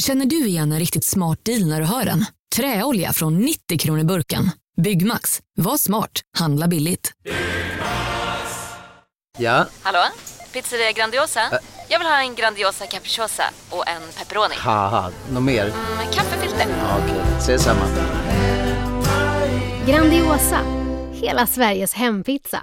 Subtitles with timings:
[0.00, 2.24] Känner du igen en riktigt smart deal när du hör den?
[2.56, 4.50] Träolja från 90 kronor burken.
[4.82, 5.40] Byggmax.
[5.56, 6.10] Var smart.
[6.38, 7.12] Handla billigt.
[9.38, 9.98] Ja, Hallå?
[10.52, 11.40] Pizzeria Grandiosa?
[11.88, 14.54] Jag vill ha en Grandiosa capriciosa och en pepperoni.
[14.58, 15.64] haha, något mer?
[15.96, 16.66] Med kaffefilter.
[16.78, 17.86] Ja, Okej, ses samma.
[19.86, 20.60] Grandiosa,
[21.12, 22.62] hela Sveriges hempizza.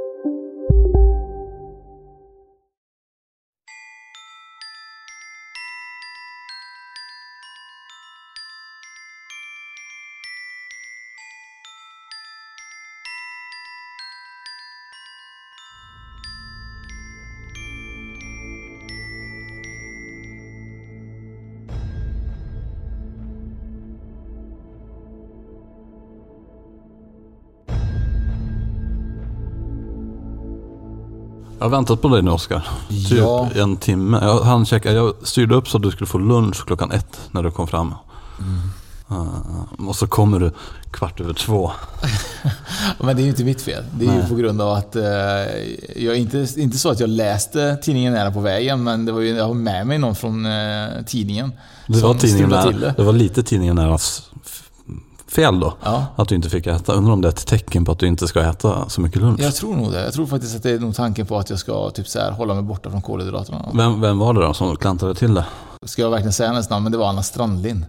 [31.61, 32.67] Jag har väntat på dig nu Oskar.
[32.89, 33.49] Typ Ja.
[33.55, 34.19] en timme.
[34.21, 37.43] Jag, han checkade, jag styrde upp så att du skulle få lunch klockan ett när
[37.43, 37.93] du kom fram.
[39.11, 40.51] Uh, och så kommer du
[40.91, 41.71] kvart över två.
[42.99, 43.83] Men det är ju inte mitt fel.
[43.99, 44.29] Det är ju Nej.
[44.29, 45.03] på grund av att eh,
[45.95, 49.29] jag inte, inte så att jag läste tidningen nära på vägen, men det var ju,
[49.35, 51.51] jag har med mig någon från eh, tidningen.
[51.87, 53.03] Det var, tidningen nära, det.
[53.03, 54.60] var lite tidningen näras f-
[55.31, 55.73] fel då.
[55.83, 56.05] Ja.
[56.15, 56.93] Att du inte fick äta.
[56.93, 59.39] Undrar om det är ett tecken på att du inte ska äta så mycket lunch.
[59.39, 60.03] Jag tror nog det.
[60.03, 62.31] Jag tror faktiskt att det är nog tanken på att jag ska typ så här,
[62.31, 63.69] hålla mig borta från kolhydraterna.
[63.73, 65.45] Vem, vem var det då som klantade till det?
[65.85, 66.83] Ska jag verkligen säga hennes namn?
[66.83, 67.85] Men det var Anna Strandlind.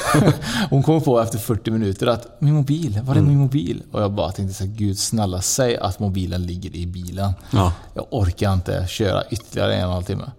[0.70, 3.82] Hon kom på efter 40 minuter att min mobil, var är min mobil?
[3.92, 7.32] Och jag bara tänkte så här, gud snälla säg att mobilen ligger i bilen.
[7.50, 7.72] Ja.
[7.94, 10.30] Jag orkar inte köra ytterligare en och en halv timme.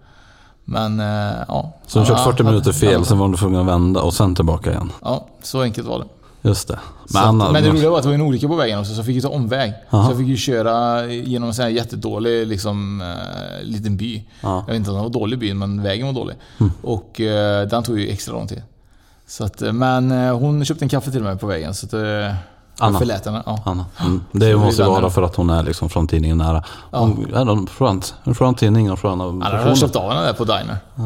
[0.64, 1.72] Men eh, ja.
[1.86, 4.34] Så du kört Ja, 40 minuter fel, sen var du tvungen att vända och sen
[4.34, 4.92] tillbaka igen.
[5.02, 6.04] Ja, så enkelt var det.
[6.42, 6.78] Just det.
[7.06, 8.92] Så att, Anna- men det roliga var att det var en olycka på vägen också,
[8.92, 9.72] så jag fick ju ta omväg.
[9.90, 10.04] Aha.
[10.04, 14.24] Så jag fick ju köra genom en sån här jättedålig liksom, eh, liten by.
[14.40, 14.64] Ja.
[14.66, 16.36] Jag vet inte om det var dålig by, men vägen var dålig.
[16.60, 16.72] Mm.
[16.82, 18.62] Och eh, den tog ju extra lång tid.
[19.26, 21.92] Så att, eh, men eh, hon köpte en kaffe till mig på vägen, så att,
[22.78, 22.98] Anna.
[22.98, 23.42] förlät henne.
[23.46, 23.58] Ja.
[23.64, 23.84] Anna.
[24.00, 24.20] Mm.
[24.32, 26.64] Det måste vara för att hon är liksom från tidningen nära.
[26.90, 29.74] Hon är en skön, en skön tidning och sköna Han hade personer.
[29.74, 30.76] köpt av henne där på Diner.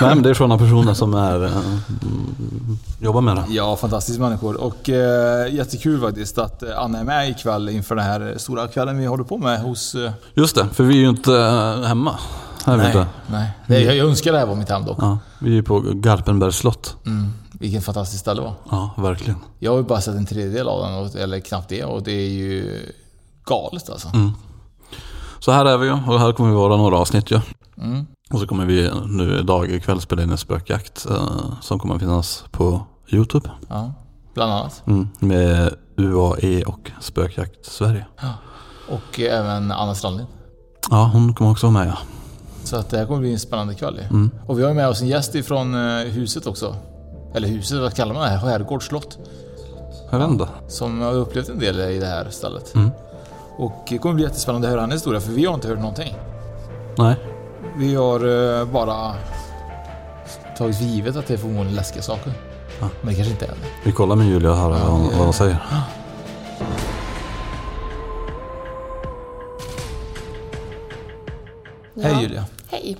[0.00, 3.44] Nej men det är sköna personer som är, eh, mm, jobbar med det.
[3.48, 4.60] Ja, fantastiska människor.
[4.60, 8.98] Och eh, jättekul faktiskt att eh, Anna är med ikväll inför den här stora kvällen
[8.98, 9.94] vi håller på med hos...
[9.94, 12.14] Eh, Just det, för vi är ju inte eh, hemma.
[12.66, 13.06] Här nej, inte.
[13.26, 13.50] nej.
[13.84, 14.98] Jag, jag önskar det här var mitt hem dock.
[15.00, 16.96] Ja, vi är ju på Garpenbergs slott.
[17.06, 17.32] Mm,
[17.62, 18.54] vilket fantastiskt ställe det var.
[18.70, 19.38] Ja, verkligen.
[19.58, 21.84] Jag har ju bara sett en tredjedel av den, och- eller knappt det.
[21.84, 22.78] Och det är ju
[23.44, 24.08] galet alltså.
[24.14, 24.30] Mm.
[25.40, 27.40] Så här är vi ju och här kommer vi vara några avsnitt ju.
[27.78, 28.06] Mm.
[28.32, 32.44] Och så kommer vi nu idag ikväll spela in en spökjakt eh, som kommer finnas
[32.50, 33.50] på YouTube.
[33.68, 33.92] Ja,
[34.34, 34.82] bland annat.
[34.86, 38.06] Mm, med UAE och Spökjakt Sverige.
[38.88, 40.28] Och eh, även Anna Strandlind.
[40.90, 41.98] Ja, hon kommer också vara med ja.
[42.64, 43.98] Så att det här kommer bli en spännande kväll.
[44.10, 44.30] Mm.
[44.46, 46.76] Och vi har med oss en gäst ifrån eh, huset också.
[47.34, 48.28] Eller huset, vad kallar man det?
[48.28, 48.48] här?
[48.48, 49.18] Herrgårdsslott.
[50.10, 50.48] Jag vet inte.
[50.68, 52.74] Som har upplevt en del i det här stället.
[52.74, 52.90] Mm.
[53.56, 56.14] Och det kommer bli jättespännande att höra hennes historia, för vi har inte hört någonting.
[56.98, 57.16] Nej.
[57.76, 59.14] Vi har eh, bara
[60.58, 62.32] tagit för givet att det är förmodligen läskiga saker.
[62.80, 62.88] Ja.
[63.00, 63.56] Men det kanske inte är det.
[63.84, 65.56] Vi kollar med Julia och hör vad, hon- vad hon säger.
[72.02, 72.44] Hej Julia.
[72.70, 72.96] Hej.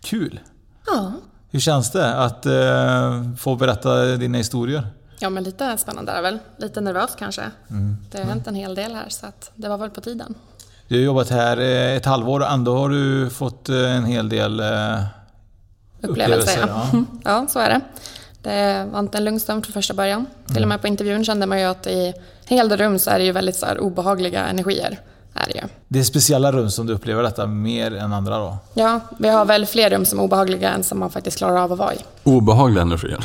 [0.00, 0.40] Kul.
[0.86, 1.12] Ja.
[1.54, 4.86] Hur känns det att eh, få berätta dina historier?
[5.18, 6.38] ja, men lite spännande är det väl.
[6.56, 7.42] Lite nervöst kanske.
[7.70, 7.96] Mm.
[8.10, 10.34] Det har hänt en hel del här så det var väl på tiden.
[10.88, 14.28] Du har jobbat här eh, ett halvår och ändå har du fått eh, en hel
[14.28, 14.66] del eh,
[16.00, 16.68] Upplevelser, upplevelser.
[16.68, 17.04] ja.
[17.24, 17.80] ja, så är det.
[18.42, 20.26] Det var inte en lugn stund från första början.
[20.54, 22.14] Till och med på intervjun kände man ju att i
[22.44, 25.00] hela rum så är det ju väldigt så obehagliga energier.
[25.34, 25.64] Är det ju.
[25.88, 28.56] Det är speciella rum som du upplever detta mer än andra då?
[28.74, 31.72] Ja, vi har väl fler rum som är obehagliga än som man faktiskt klarar av
[31.72, 31.98] att vara i.
[32.24, 33.24] Obehagliga energier.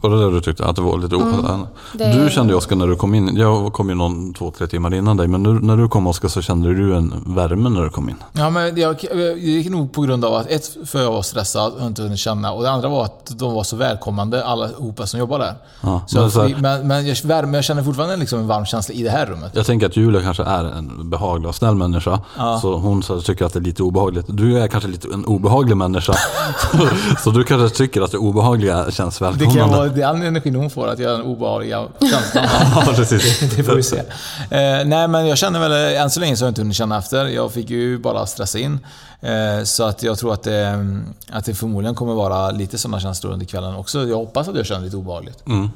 [0.00, 0.64] Var det det du tyckte?
[0.64, 1.48] Att det var lite obehagligt?
[1.50, 1.66] Mm.
[1.92, 3.36] Det- Du kände ju Oskar när du kom in.
[3.36, 5.28] Jag kom ju någon två, tre timmar innan dig.
[5.28, 8.16] Men nu, när du kom Oskar så kände du en värme när du kom in.
[8.32, 11.72] Ja, men jag, jag gick nog på grund av att ett, för jag var stressad
[11.80, 12.52] och inte hunnit känna.
[12.52, 15.54] Och det andra var att de var så välkommande allihopa som jobbar där.
[15.80, 18.46] Ja, Så men jag, så här- men, men jag, värme, jag känner fortfarande liksom en
[18.46, 19.50] varm känsla i det här rummet.
[19.54, 22.20] Jag tänker att Julia kanske är en behaglig och snäll människa.
[22.38, 22.58] Ja.
[22.62, 24.26] Så hon så tycker att det är lite obehagligt.
[24.28, 26.12] Du är kanske lite en obehaglig människa.
[26.72, 26.78] så,
[27.24, 29.76] så du kanske tycker att det obehagliga känns Det välkomnande.
[29.88, 32.44] Vara den energin hon får, att göra den obehagliga känslan.
[32.86, 33.40] Ja, precis.
[33.56, 33.98] det får vi se.
[33.98, 36.98] Eh, nej, men jag känner väl, än så länge så har jag inte hunnit känna
[36.98, 37.26] efter.
[37.26, 38.78] Jag fick ju bara stressa in.
[39.20, 40.86] Eh, så att jag tror att det,
[41.30, 44.08] att det förmodligen kommer vara lite sådana känslor under kvällen också.
[44.08, 45.46] Jag hoppas att jag känner lite obehagligt.
[45.46, 45.70] Mm.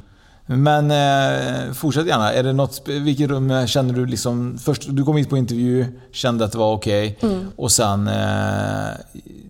[0.46, 2.32] Men eh, fortsätt gärna.
[2.32, 4.58] Är det något, vilket rum känner du liksom...
[4.58, 7.18] Först, du kom hit på intervju, kände att det var okej.
[7.22, 7.50] Mm.
[7.56, 8.90] Och sen eh,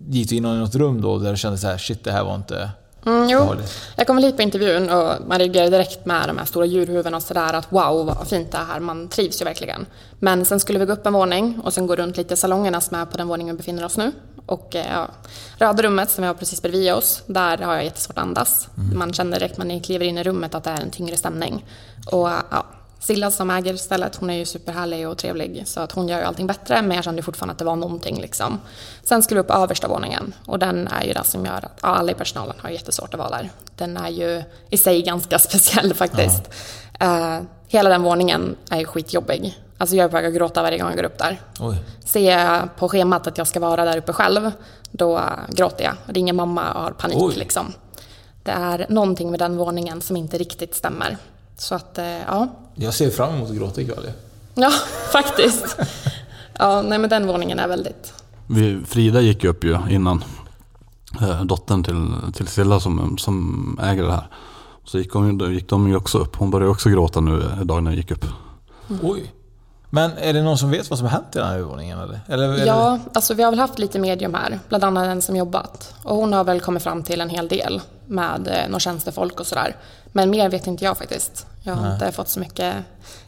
[0.09, 2.23] gick du in i något rum då där du kände så här, shit det här
[2.23, 2.69] var inte
[3.05, 3.55] Mm, jo,
[3.95, 7.17] jag kom väl hit på intervjun och man reagerade direkt med de här stora djurhuvudena
[7.17, 9.85] och sådär att wow vad fint det är här, man trivs ju verkligen.
[10.19, 12.81] Men sen skulle vi gå upp en våning och sen gå runt lite i salongerna
[12.81, 14.11] som är på den våningen vi befinner oss nu.
[14.45, 15.07] Och eh, ja,
[15.57, 18.67] röda rummet som vi har precis bredvid oss, där har jag jättesvårt att andas.
[18.95, 21.65] Man känner direkt när ni kliver in i rummet att det är en tyngre stämning.
[22.05, 22.65] Och ja,
[23.01, 26.23] Silla som äger stället, hon är ju superhärlig och trevlig så att hon gör ju
[26.25, 28.59] allting bättre men jag kände fortfarande att det var någonting liksom.
[29.03, 31.79] Sen skulle vi upp på översta våningen och den är ju det som gör att
[31.81, 33.51] ja, alla i personalen har jättesvårt att vara där.
[33.75, 36.49] Den är ju i sig ganska speciell faktiskt.
[36.99, 39.59] Eh, hela den våningen är ju skitjobbig.
[39.77, 41.41] Alltså jag är på väg att gråta varje gång jag går upp där.
[41.59, 41.77] Oj.
[42.05, 44.51] Ser jag på schemat att jag ska vara där uppe själv,
[44.91, 45.93] då gråter jag.
[46.05, 47.35] Ringer mamma och har panik Oj.
[47.35, 47.73] liksom.
[48.43, 51.17] Det är någonting med den våningen som inte riktigt stämmer.
[51.57, 52.47] Så att, eh, ja.
[52.75, 54.11] Jag ser fram emot att gråta ikväll.
[54.53, 54.71] Ja,
[55.11, 55.77] faktiskt.
[56.59, 58.13] Ja, nej men den våningen är väldigt...
[58.47, 60.23] Vi, Frida gick ju upp ju innan.
[61.21, 64.27] Eh, dottern till, till Silla som, som äger det här.
[64.85, 66.35] Så gick, hon, gick de ju också upp.
[66.35, 68.25] Hon började också gråta nu idag när jag gick upp.
[69.01, 69.33] Oj.
[69.93, 71.99] Men är det någon som vet vad som har hänt i den här övervåningen?
[71.99, 72.19] Eller?
[72.27, 72.65] Eller?
[72.65, 75.95] Ja, alltså vi har väl haft lite medium här, bland annat en som jobbat.
[76.03, 79.47] Och hon har väl kommit fram till en hel del med eh, några tjänstefolk och
[79.47, 79.75] sådär.
[80.11, 81.47] Men mer vet inte jag faktiskt.
[81.63, 81.93] Jag har Nej.
[81.93, 82.75] inte fått så mycket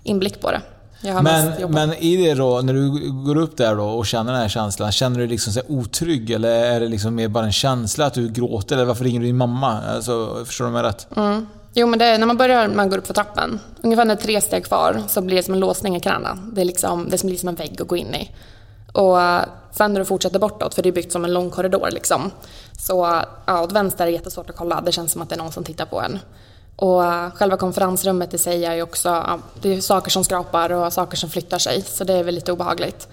[0.04, 0.62] inblick på det.
[1.04, 4.50] Men, men i det då, när du går upp där då och känner den här
[4.50, 8.14] känslan, känner du dig liksom otrygg eller är det liksom mer bara en känsla att
[8.14, 8.76] du gråter?
[8.76, 9.82] Eller varför ringer du din mamma?
[9.82, 11.08] Alltså, förstår du mig rätt?
[11.16, 11.48] Mm.
[11.74, 14.22] Jo, men det är, när man börjar, man går upp för trappen, ungefär när det
[14.22, 16.38] är tre steg kvar så blir det som en låsning i knäna.
[16.54, 18.32] Det är liksom, det blir som en vägg att gå in i.
[18.92, 19.42] Och eh,
[19.72, 22.32] sen när du fortsätter bortåt, för det är byggt som en lång korridor liksom.
[22.80, 25.40] Så ja, åt vänster är det jättesvårt att kolla, det känns som att det är
[25.40, 26.20] någon som tittar på en.
[26.76, 27.02] Och
[27.36, 31.18] själva konferensrummet i sig är ju också, ja, det är saker som skrapar och saker
[31.18, 33.08] som flyttar sig, så det är väl lite obehagligt.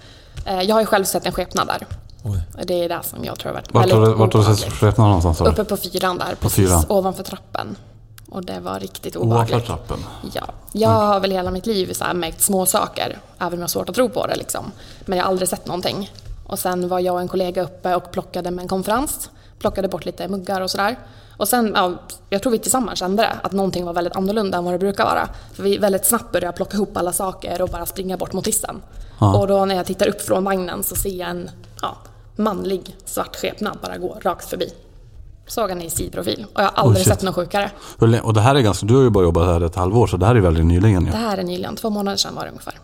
[0.47, 1.87] Eh, Jag har ju själv sett en skepnad där.
[2.25, 2.43] Oj.
[2.65, 4.73] Det är det som jag tror har varit Vart väldigt du- vart har du sett
[4.73, 5.41] skepnaden någonstans?
[5.51, 6.85] Uppe på fyran där, precis fyran.
[6.89, 7.77] ovanför trappen.
[8.31, 9.53] Och det var riktigt obehagligt.
[9.55, 9.99] Ovanför trappen?
[10.35, 10.43] Ja.
[10.73, 13.69] Jag har väl hela mitt liv så här märkt små saker, även om jag har
[13.69, 14.37] svårt att tro på det.
[14.37, 14.73] Liksom.
[15.07, 16.11] Men jag har aldrig sett någonting.
[16.47, 19.31] Och sen var jag och en kollega uppe och plockade med en konferens.
[19.59, 20.99] Plockade bort lite muggar och sådär.
[21.41, 21.93] Och sen, ja,
[22.31, 25.05] jag tror vi tillsammans kände det, att någonting var väldigt annorlunda än vad det brukar
[25.05, 25.29] vara.
[25.53, 28.83] För vi väldigt snabbt började plocka ihop alla saker och bara springa bort mot hissen.
[29.21, 29.39] Ja.
[29.39, 31.51] Och då när jag tittar upp från vagnen så ser jag en
[31.83, 31.97] ja,
[32.37, 34.73] manlig svart skepnad bara gå rakt förbi.
[35.47, 37.15] Såg han i sidprofil och jag har aldrig shit.
[37.15, 37.71] sett något sjukare.
[38.23, 40.27] Och det här är ganska, du har ju bara jobbat här ett halvår så det
[40.27, 41.11] här är väldigt nyligen ju.
[41.11, 42.79] Det här är nyligen, två månader sedan var det ungefär.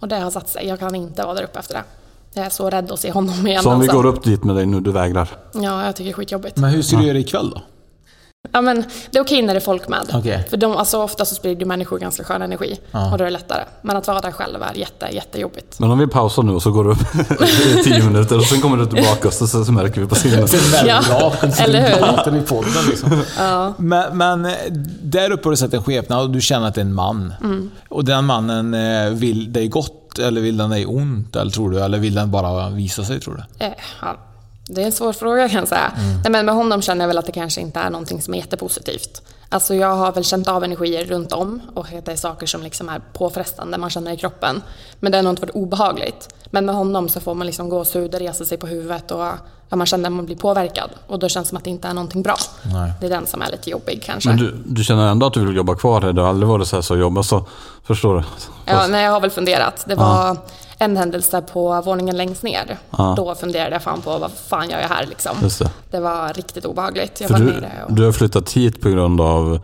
[0.00, 1.82] Och det har satt sig, jag kan inte vara där uppe efter det.
[2.34, 4.02] Jag är så rädd att se honom igen Så om vi alltså.
[4.02, 5.28] går upp dit med dig nu, du vägrar?
[5.52, 6.56] Ja, jag tycker det är skitjobbigt.
[6.56, 7.62] Men hur ska du göra ikväll då?
[8.52, 10.10] Ja, men det är okej när det är folk med.
[10.14, 10.46] Okej.
[10.50, 12.80] För de, alltså, ofta så sprider människor ganska skön energi.
[12.90, 13.12] Ja.
[13.12, 13.64] Och då är det lättare.
[13.82, 15.80] Men att vara där själv är jätte, jättejobbigt.
[15.80, 16.98] Men om vi pausar nu och så går du upp
[17.80, 20.14] i tio minuter och sen kommer du tillbaka och så, så, så märker vi på
[20.14, 20.46] scenen.
[20.50, 21.64] Det är Ja, väldigt bra.
[21.64, 22.38] eller hur?
[22.38, 23.22] I podden liksom.
[23.38, 23.72] Ja.
[23.78, 24.52] Men, men eh,
[25.02, 27.34] där uppe har du sett en skepnad och du känner att det är en man.
[27.40, 27.70] Mm.
[27.88, 31.36] Och den mannen eh, vill dig gott eller vill den dig ont?
[31.36, 31.80] Eller tror du?
[31.80, 33.64] Eller vill den bara visa sig tror du?
[33.64, 33.72] Eh,
[34.02, 34.16] ja.
[34.68, 35.92] Det är en svår fråga kan jag säga.
[35.96, 36.20] Mm.
[36.22, 38.38] Nej, men med honom känner jag väl att det kanske inte är någonting som är
[38.38, 39.22] jättepositivt.
[39.48, 42.62] Alltså jag har väl känt av energier runt om och att det är saker som
[42.62, 44.62] liksom är påfrestande, man känner i kroppen.
[45.00, 46.34] Men det har nog inte varit obehagligt.
[46.50, 49.26] Men med honom så får man liksom gåshud, resa sig på huvudet och
[49.72, 50.90] ja, man känner att man blir påverkad.
[51.06, 52.36] Och då känns det som att det inte är någonting bra.
[52.62, 52.92] Nej.
[53.00, 54.28] Det är den som är lite jobbig kanske.
[54.28, 56.12] Men du, du känner ändå att du vill jobba kvar här?
[56.12, 57.44] Det har aldrig varit så här så jobba så,
[57.84, 58.22] förstår du?
[58.64, 59.84] Ja, nej, jag har väl funderat.
[59.86, 60.36] Det var
[60.78, 62.78] en händelse på våningen längst ner.
[62.90, 63.14] Ja.
[63.16, 65.36] Då funderade jag fan på vad fan gör jag här liksom.
[65.40, 65.70] Det.
[65.90, 67.20] Det var riktigt obehagligt.
[67.20, 67.92] Jag För var du, och...
[67.92, 69.54] du har flyttat hit på grund av...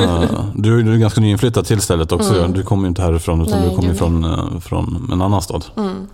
[0.00, 2.38] eh, du, du är ganska nyinflyttad till stället också.
[2.38, 2.52] Mm.
[2.52, 5.64] Du kommer ju inte härifrån utan Nej, du kommer från, eh, från en annan stad.
[5.76, 6.06] Mm.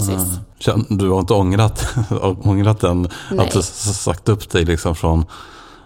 [0.00, 0.38] Precis.
[0.58, 1.86] Känn- Du har inte ångrat,
[2.44, 3.46] ångrat den, Nej.
[3.46, 5.24] att du sagt upp dig liksom från,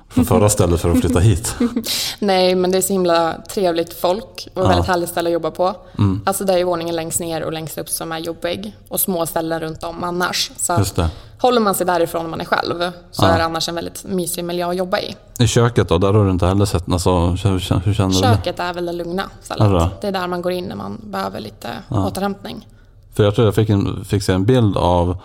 [0.08, 1.54] från förra stället för att flytta hit?
[2.18, 4.68] Nej, men det är så himla trevligt folk och Ja.
[4.68, 5.74] väldigt härligt ställe att jobba på.
[5.98, 6.20] Mm.
[6.26, 9.26] Alltså det är ju våningen längst ner och längst upp som är jobbig och små
[9.26, 10.50] ställen runt om annars.
[10.56, 10.84] Så
[11.40, 13.28] håller man sig därifrån när man är själv så Ja.
[13.28, 15.16] är det annars en väldigt mysig miljö att jobba i.
[15.38, 18.20] I köket då, där har du inte heller sett, alltså, hur, hur, känner du?
[18.20, 18.26] det?
[18.36, 20.00] Köket är väl det lugna stället.
[20.00, 22.06] Det är där man går in när man behöver lite Ja.
[22.06, 22.68] återhämtning.
[23.14, 25.16] För jag tror jag fick, en, fick se en bild av,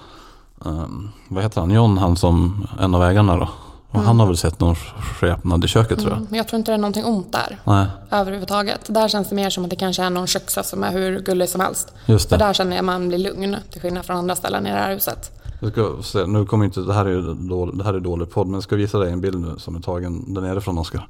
[0.65, 3.49] ehm, vad heter han, John, han som en av ägarna då.
[3.91, 4.75] Och han har väl sett någon
[5.19, 6.21] skepnad i köket tror jag.
[6.29, 7.57] Men jag tror inte det är någonting ont där.
[7.63, 8.79] Nej, Överhuvudtaget.
[8.87, 11.49] Där känns det mer som att det kanske är någon köksas som är hur gullig
[11.49, 11.93] som helst.
[12.05, 12.45] just För det.
[12.45, 14.93] där känner jag att man blir lugn, till skillnad från andra ställen i det här
[14.93, 15.31] huset.
[15.59, 18.31] Jag ska se, nu kommer inte, det här är ju dålig, det här är dålig
[18.31, 20.77] podd, men jag ska visa dig en bild nu som är tagen där nere från
[20.77, 21.07] Oskar.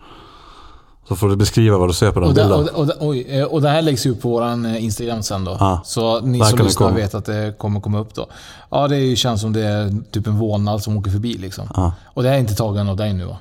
[1.07, 2.69] Så får du beskriva vad du ser på den Och, det, bilden.
[2.75, 5.57] och, och, oj, eh, och det här läggs ut på vår Instagram sen då.
[5.59, 5.81] Ja.
[5.85, 8.27] Så ni som det lyssnar vet att det kommer komma upp då.
[8.69, 11.67] Ja, det känns som det är typ en vålnad som åker förbi liksom.
[11.75, 11.93] Ja.
[12.05, 13.37] Och det här är inte tagen av dig nu va?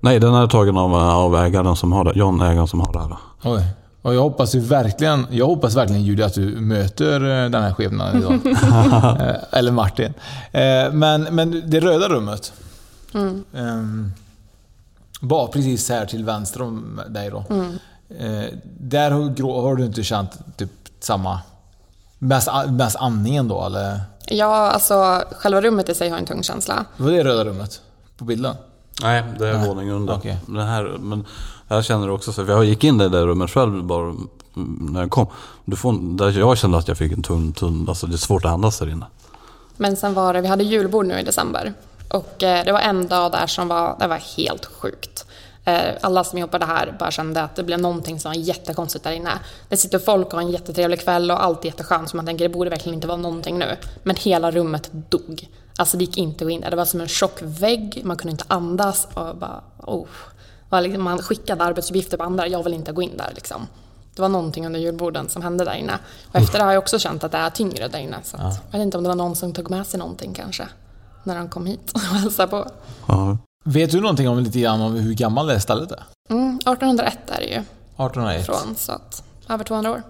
[0.00, 2.12] Nej, den är tagen av, av ägaren som har det.
[2.14, 3.16] John, ägaren som har det här.
[3.44, 3.64] Oj.
[4.02, 7.14] Och jag hoppas ju verkligen, jag hoppas verkligen Julia att du möter
[7.44, 8.38] eh, den här skepnaden idag.
[9.20, 10.14] Eh, Eller Martin.
[10.52, 12.52] Eh, Men, men det röda rummet.
[13.14, 13.44] Mm.
[13.56, 14.12] Ehm,
[15.22, 17.44] Bara precis här till vänster om dig då.
[17.50, 17.78] Mm.
[18.18, 21.40] Eh, Där har, du inte känt typ samma...
[22.18, 24.00] Mest, mest andningen då eller?
[24.26, 26.84] Ja, alltså själva rummet i sig har en tung känsla.
[26.96, 27.80] Var det röda rummet?
[28.16, 28.54] På bilden?
[29.02, 30.14] Nej, det är våningen under.
[30.14, 30.38] Okej.
[30.46, 31.24] Det här, men
[31.68, 34.14] här känner du också, så, för jag gick in i det där rummet själv bara
[34.54, 35.26] när jag kom.
[35.64, 38.44] Du får, där jag kände att jag fick en tunn, tunn, alltså det är svårt
[38.44, 39.06] att andas där inne.
[39.76, 41.74] Men sen var det, vi hade julbord nu i december.
[42.12, 45.26] Och eh, det var en dag där som var, det var helt sjukt.
[45.64, 49.12] Eh, alla som jobbade här bara kände att det blev någonting som var jättekonstigt där
[49.12, 49.30] inne.
[49.68, 52.44] Det sitter folk och har en jättetrevlig kväll och allt är jätteskönt så man tänker
[52.44, 53.76] det borde verkligen inte vara någonting nu.
[54.02, 55.48] Men hela rummet dog.
[55.76, 56.70] Alltså det gick inte att gå in där.
[56.70, 60.06] Det var som en tjock vägg, man kunde inte andas och bara oh.
[60.80, 63.66] Liksom, man skickade arbetsuppgifter på andra, jag vill inte gå in där liksom.
[64.14, 65.98] Det var någonting under julborden som hände där inne.
[66.28, 68.16] Och efter det har jag också känt att det är tyngre där inne.
[68.24, 70.68] Så att, Jag vet inte om det var någon som tog med sig någonting kanske.
[71.24, 72.66] När de kom hit och hälsade på.
[73.08, 73.38] Ja.
[73.64, 76.02] Vet du någonting om lite grann om hur gammalt det stället är?
[76.30, 78.46] Mm, 1801 är det ju 1801.
[78.46, 80.02] från, så att över 200 år.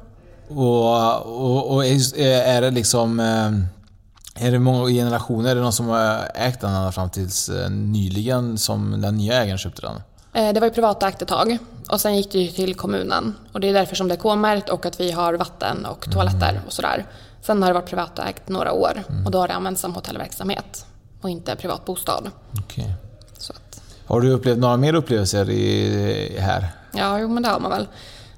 [0.48, 3.20] Och, och, och är är det liksom...
[3.20, 5.50] eh, Är det många generationer?
[5.50, 9.42] Är det någon som har ägt den ända fram tills eh, nyligen som den nya
[9.42, 9.96] ägaren köpte den?
[10.32, 13.34] Eh, Det var ju privatägt ett tag och sen gick det ju till kommunen.
[13.52, 16.60] Och det är därför som det är K-märkt och att vi har vatten och toaletter
[16.66, 17.06] och sådär.
[17.42, 20.86] Sen har det varit privatägt några år och då har det använts som hotellverksamhet
[21.22, 22.30] och inte privat bostad.
[23.52, 26.68] Att, Har du upplevt några mer upplevelser i, här?
[26.92, 27.86] ja, jo men det har man väl.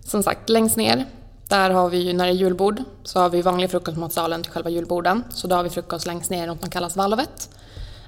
[0.05, 1.07] Som sagt, längst ner,
[1.49, 4.71] där har vi ju när det är julbord så har vi vanlig frukostmatsalen till själva
[4.71, 5.25] julborden.
[5.31, 7.51] Så då har vi frukost längst ner något som kallas valvet.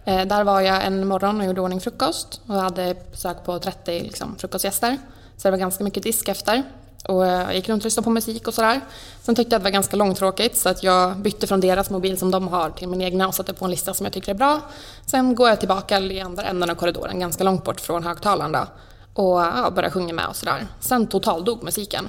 [0.04, 4.00] Eh, där var jag en morgon och gjorde ordning frukost och hade besök på 30
[4.02, 4.99] liksom, frukostgäster.
[5.37, 6.62] Så det var ganska mycket disk efter.
[7.08, 8.80] Och jag gick runt och lyssnade på musik och sådär.
[9.22, 12.18] Sen tyckte jag att det var ganska långtråkigt så att jag bytte från deras mobil
[12.18, 14.36] som de har till min egna och satte på en lista som jag tycker är
[14.36, 14.60] bra.
[15.06, 18.66] Sen går jag tillbaka i andra änden av korridoren, ganska långt bort från högtalaren då.
[19.14, 20.66] Och ja, började sjunga med och sådär.
[20.80, 22.08] Sen totaldog musiken.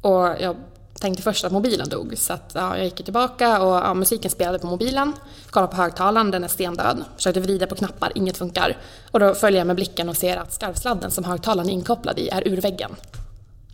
[0.00, 0.56] Och jag
[1.00, 4.58] tänkte först att mobilen dog så att, ja, jag gick tillbaka och ja, musiken spelade
[4.58, 5.12] på mobilen.
[5.50, 7.04] Kollade på högtalaren, den är stendöd.
[7.16, 8.76] Försökte vrida på knappar, inget funkar.
[9.10, 12.28] Och då följer jag med blicken och ser att skarvsladden som högtalaren är inkopplad i
[12.28, 12.96] är ur väggen.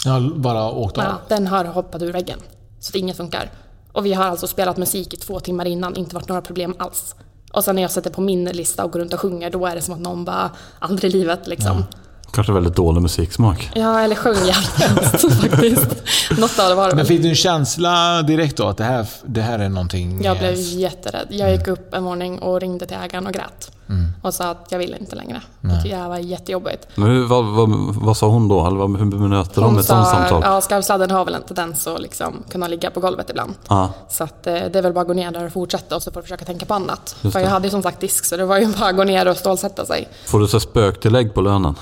[0.05, 1.05] Jag har bara åkt av.
[1.05, 2.39] Ja, den har hoppat ur väggen.
[2.81, 3.51] Så att inget funkar.
[3.93, 7.15] Och vi har alltså spelat musik i två timmar innan, inte varit några problem alls.
[7.53, 9.75] Och sen när jag sätter på min lista och går runt och sjunger, då är
[9.75, 11.85] det som att någon bara, aldrig i livet liksom.
[12.33, 13.71] Kanske väldigt dålig musiksmak.
[13.75, 16.03] Ja, eller sjöng jävligt faktiskt.
[16.39, 19.07] Något av det var det Men fick du en känsla direkt då att det här,
[19.25, 20.25] det här är någonting...
[20.25, 21.27] Jag blev jätterädd.
[21.31, 23.73] Jag gick upp en morgon och ringde till ägaren och grät.
[24.23, 25.41] Och sa att jag vill inte längre.
[25.63, 26.87] Att det här var jättejobbigt.
[26.95, 28.67] Men hur, vad, vad, vad sa hon då?
[28.67, 30.43] Eller hur bemötte de ett sånt samtal?
[30.45, 33.55] ja, skarvsladden har väl en tendens att liksom kunna ligga på golvet ibland.
[33.69, 33.93] Ja.
[34.09, 36.11] Så att, eh, det är väl bara att gå ner där och fortsätta och så
[36.11, 37.17] får du försöka tänka på annat.
[37.21, 37.45] Just För det.
[37.45, 39.37] jag hade ju som sagt disk så det var ju bara att gå ner och
[39.37, 40.09] stålsätta sig.
[40.27, 41.75] Får du så spöktillägg på lönen?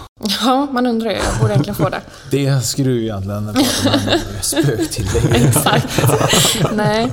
[0.44, 1.16] Ja, man undrar ju.
[1.16, 2.00] Jag borde egentligen få det.
[2.30, 3.98] Det skulle du egentligen prata
[4.42, 5.46] spöktillägg.
[5.46, 6.02] Exakt.
[6.72, 7.12] Nej.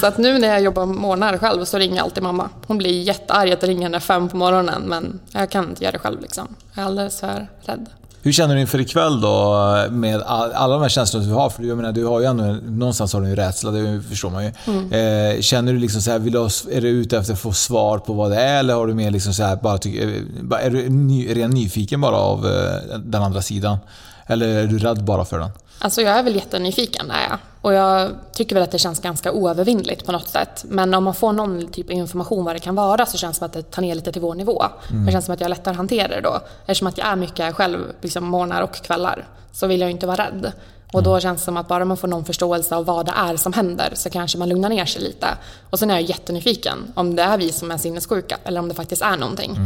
[0.00, 2.48] Så att nu när jag jobbar morgnar själv så ringer alltid mamma.
[2.66, 5.92] Hon blir jättearg att jag ringer henne fem på morgonen men jag kan inte göra
[5.92, 6.48] det själv liksom.
[6.74, 7.86] Jag är alldeles för rädd.
[8.22, 9.54] Hur känner du inför ikväll då
[9.90, 11.50] med all, alla de här känslorna du har?
[11.50, 14.44] För jag menar, du har ju ändå, någonstans har du en rädsla, det förstår man
[14.44, 14.50] ju.
[14.98, 17.52] Eh, känner du liksom så här, vill du ha, är du ute efter att få
[17.52, 18.58] svar på vad det är?
[18.58, 22.16] Eller har du mer liksom så här, bara eh, är du ny, ren nyfiken bara
[22.16, 23.78] av eh, den andra sidan?
[24.26, 25.50] Eller är du rädd bara för den?
[25.78, 27.38] Alltså jag är väl jättenyfiken är jag.
[27.64, 30.64] Och jag tycker väl att det känns ganska oövervinnligt på något sätt.
[30.68, 33.38] Men om man får någon typ av information vad det kan vara så känns det
[33.38, 34.64] som att det tar ner lite till vår nivå.
[35.06, 36.40] Det känns som att jag lättare hanterar det då.
[36.66, 40.06] Eftersom att jag är mycket själv, liksom morgnar och kvällar, så vill jag ju inte
[40.06, 40.52] vara rädd.
[40.92, 43.36] Och då känns det som att bara man får någon förståelse av vad det är
[43.36, 45.26] som händer så kanske man lugnar ner sig lite.
[45.70, 48.74] Och sen är jag jättenyfiken om det är vi som är sinnessjuka eller om det
[48.74, 49.54] faktiskt är någonting.
[49.54, 49.60] Det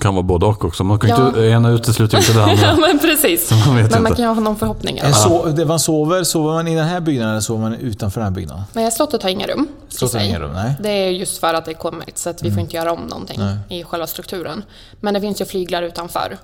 [0.00, 0.84] kan vara både och också.
[0.84, 1.28] Man kan Ja.
[1.28, 2.76] inte, ena utesluter inte det ja andra.
[2.86, 3.50] men precis.
[3.50, 4.08] Man men man inte.
[4.08, 5.00] kan ju ha någon förhoppning.
[5.14, 8.28] so det man sover, sover man i den här byggnaden eller sover man utanför den
[8.28, 8.62] här byggnaden?
[8.72, 9.68] Men slottet har inga rum.
[9.88, 10.74] Slottet har inga rum, nej.
[10.82, 13.00] Det är just för att det är kommit, så att vi får inte göra om
[13.00, 13.56] någonting Nej.
[13.80, 14.62] i själva strukturen.
[15.00, 16.38] Men det finns ju flyglar utanför.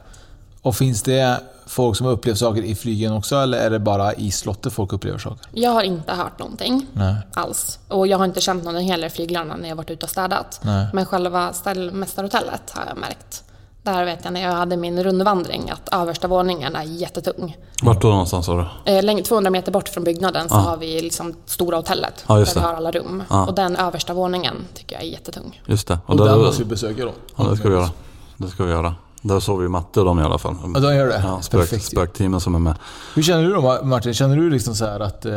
[0.62, 4.14] Och finns det folk som har upplevt saker i flygen också eller är det bara
[4.14, 5.46] i slottet folk upplever saker?
[5.52, 7.14] Jag har inte hört någonting Nej.
[7.34, 7.78] alls.
[7.88, 10.60] Och jag har inte känt någonting heller i flyglarna när jag varit ute och städat.
[10.62, 10.86] Nej.
[10.92, 13.44] Men själva ställmästarhotellet har jag märkt.
[13.82, 17.56] Där vet jag när jag hade min rundvandring att översta våningen är jättetung.
[17.82, 18.92] Vart då någonstans sa du?
[18.92, 20.58] Eh, längre- 200 meter bort från byggnaden så Ja.
[20.58, 22.24] har vi liksom stora hotellet.
[22.38, 23.22] Just där vi har alla rum.
[23.30, 23.46] Ja.
[23.46, 25.62] Och den översta våningen tycker jag är jättetung.
[25.66, 25.98] Just det.
[26.06, 27.12] Och, där- den måste vi besöka då.
[27.36, 27.90] Ja, det ska vi göra.
[28.36, 28.94] Det ska vi göra.
[29.28, 30.56] Där sover ju Matte och de i alla fall.
[30.74, 31.22] Ja, de gör det?
[31.24, 31.84] Ja, spök, Perfekt.
[31.84, 32.74] spökteamen som är med.
[33.14, 34.14] Hur känner du då Martin?
[34.14, 35.32] Känner du liksom så här att eh,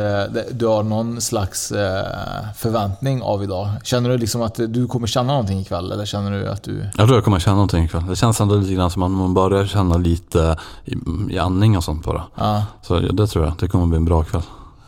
[0.50, 2.06] du har någon slags eh,
[2.56, 3.68] förväntning av idag?
[3.84, 5.92] Känner du liksom att du kommer känna någonting ikväll?
[5.92, 6.88] Eller känner du att du...
[6.96, 8.06] Jag tror jag kommer känna någonting ikväll.
[8.08, 10.94] Det känns ändå lite grann som att man börjar känna lite i,
[11.30, 12.22] i andning och sånt bara.
[12.34, 12.64] Ja.
[12.82, 13.54] Så ja, det tror jag.
[13.58, 14.42] Det kommer bli en bra kväll.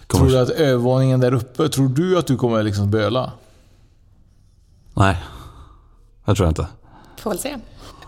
[0.06, 0.30] Kommer...
[0.30, 3.32] Tror du att övervåningen där uppe, tror du att du kommer liksom böla?
[4.94, 5.22] Nej,
[6.24, 6.66] det tror jag inte.
[7.20, 7.56] Får väl se.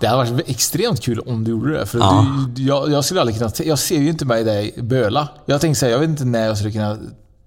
[0.01, 1.87] Det hade varit extremt kul om du gjorde det.
[1.87, 2.27] För Ja.
[2.49, 3.51] du, jag, jag skulle aldrig kunna...
[3.65, 5.29] Jag ser ju inte mig dig böla.
[5.47, 6.97] Jag tänkte säga, jag vet inte när jag skulle kunna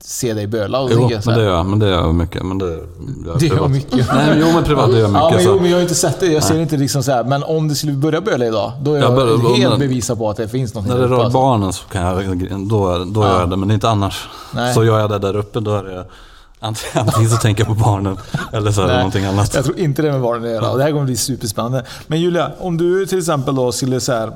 [0.04, 0.80] se dig böla.
[0.80, 1.64] Och Jo, men det gör.
[1.64, 2.44] Men det gör jag mycket.
[2.46, 2.66] Men det,
[3.40, 3.72] Det gör privat.
[3.72, 4.08] mycket.
[4.14, 5.22] Nej, men, jo men privat, det gör mycket.
[5.22, 6.26] Ja, men, jo, men jag har inte sett det.
[6.28, 7.24] Jag ser inte liksom så här.
[7.24, 10.30] Men om det skulle börja böla idag, då är Jag jag, börjar- helt bevisad på
[10.30, 11.40] att det finns någonting När det rör alltså.
[11.40, 14.28] barnen så kan jag, då, då gör jag det, men inte annars.
[14.54, 14.74] Nej.
[14.74, 16.06] Så gör jag det där uppe, då är det
[16.94, 18.18] antingen, så tänker jag på barnen
[18.54, 19.54] eller så är det Nej, någonting annat.
[19.54, 20.72] Jag tror inte det med barnen att göra.
[20.72, 21.86] Och det här kommer bli superspännande.
[22.08, 24.34] Men Julia, om du till exempel då skulle så här,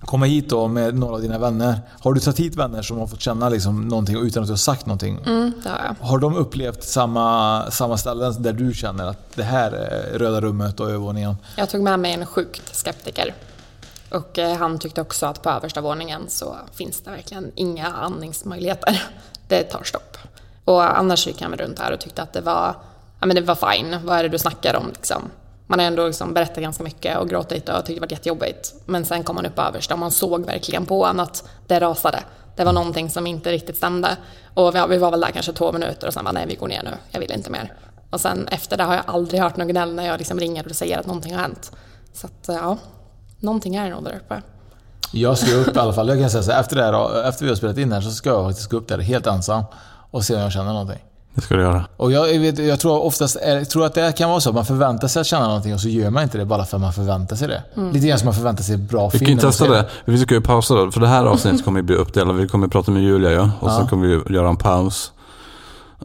[0.00, 1.80] komma hit då med några av dina vänner.
[2.00, 4.56] Har du tagit hit vänner som har fått känna liksom någonting utan att du har
[4.56, 5.18] sagt någonting?
[5.26, 6.06] Mm, det har jag.
[6.06, 10.80] Har de upplevt samma, samma ställen där du känner att det här är Röda rummet
[10.80, 11.36] och övervåningen?
[11.56, 13.34] Jag tog med mig en sjukt skeptiker.
[14.10, 19.02] Och eh, han tyckte också att på översta våningen så finns det verkligen inga andningsmöjligheter.
[19.48, 20.16] Det tar stopp.
[20.70, 22.74] Och annars gick han runt här och tyckte att det var,
[23.20, 23.96] ja men det var fine.
[24.04, 25.22] Vad är det du snackar om liksom?
[25.66, 28.74] Man har ändå liksom berättat ganska mycket och gråtit och tyckte det var jättejobbigt.
[28.86, 32.18] Men sen kom han upp överst och man såg verkligen på honom att det rasade.
[32.56, 34.16] Det var någonting som inte riktigt stämde.
[34.54, 36.68] Och vi, vi var väl där kanske två minuter och sen bara nej vi går
[36.68, 37.72] ner nu, jag vill inte mer.
[38.10, 40.76] Och sen efter det har jag aldrig hört någon gnäll när jag liksom ringer och
[40.76, 41.72] säger att någonting har hänt.
[42.12, 42.76] Så att eh, ja,
[43.40, 44.42] någonting är det nog där uppe.
[45.12, 46.08] Jag ska upp i alla fall.
[46.08, 48.10] Jag kan säga så här, efter, det här, efter vi har spelat in här så
[48.10, 49.64] ska jag faktiskt gå upp där helt ensam
[50.10, 50.98] och se om jag känner någonting.
[51.34, 51.84] Det ska du göra.
[51.96, 54.66] Och jag, vet, jag tror oftast jag tror att det kan vara så att man
[54.66, 56.92] förväntar sig att känna någonting och så gör man inte det bara för att man
[56.92, 57.62] förväntar sig det.
[57.76, 57.92] Mm.
[57.92, 59.26] Lite grann som man förväntar sig bra Vi film.
[59.28, 59.88] kan ju testa det.
[60.04, 62.36] Vi ska ju pausa då, för det här avsnittet kommer ju bli uppdelat.
[62.36, 63.78] Vi kommer prata med Julia ju, och Ja.
[63.78, 65.12] sen kommer vi göra en paus.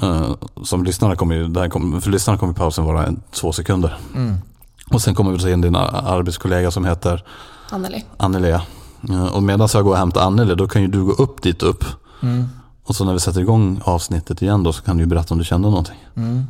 [0.02, 0.32] Eh,
[0.64, 3.98] som lyssnarna kommer ju, det här kommer, för lyssnarna kommer pausen vara en, två sekunder.
[4.16, 4.36] Mm.
[4.92, 7.24] Och sen kommer vi ta in din arbetskollega som heter
[7.70, 8.06] Anneli.
[8.18, 8.50] Anneli.
[8.52, 11.64] Eh, Och medan jag går och hämtar Anneli, då kan ju du gå upp dit
[11.64, 11.86] upp.
[12.22, 12.50] Mm.
[12.86, 15.38] Och så när vi sätter igång avsnittet igen då så kan du ju berätta om
[15.38, 16.06] du kände någonting.
[16.16, 16.48] Mm.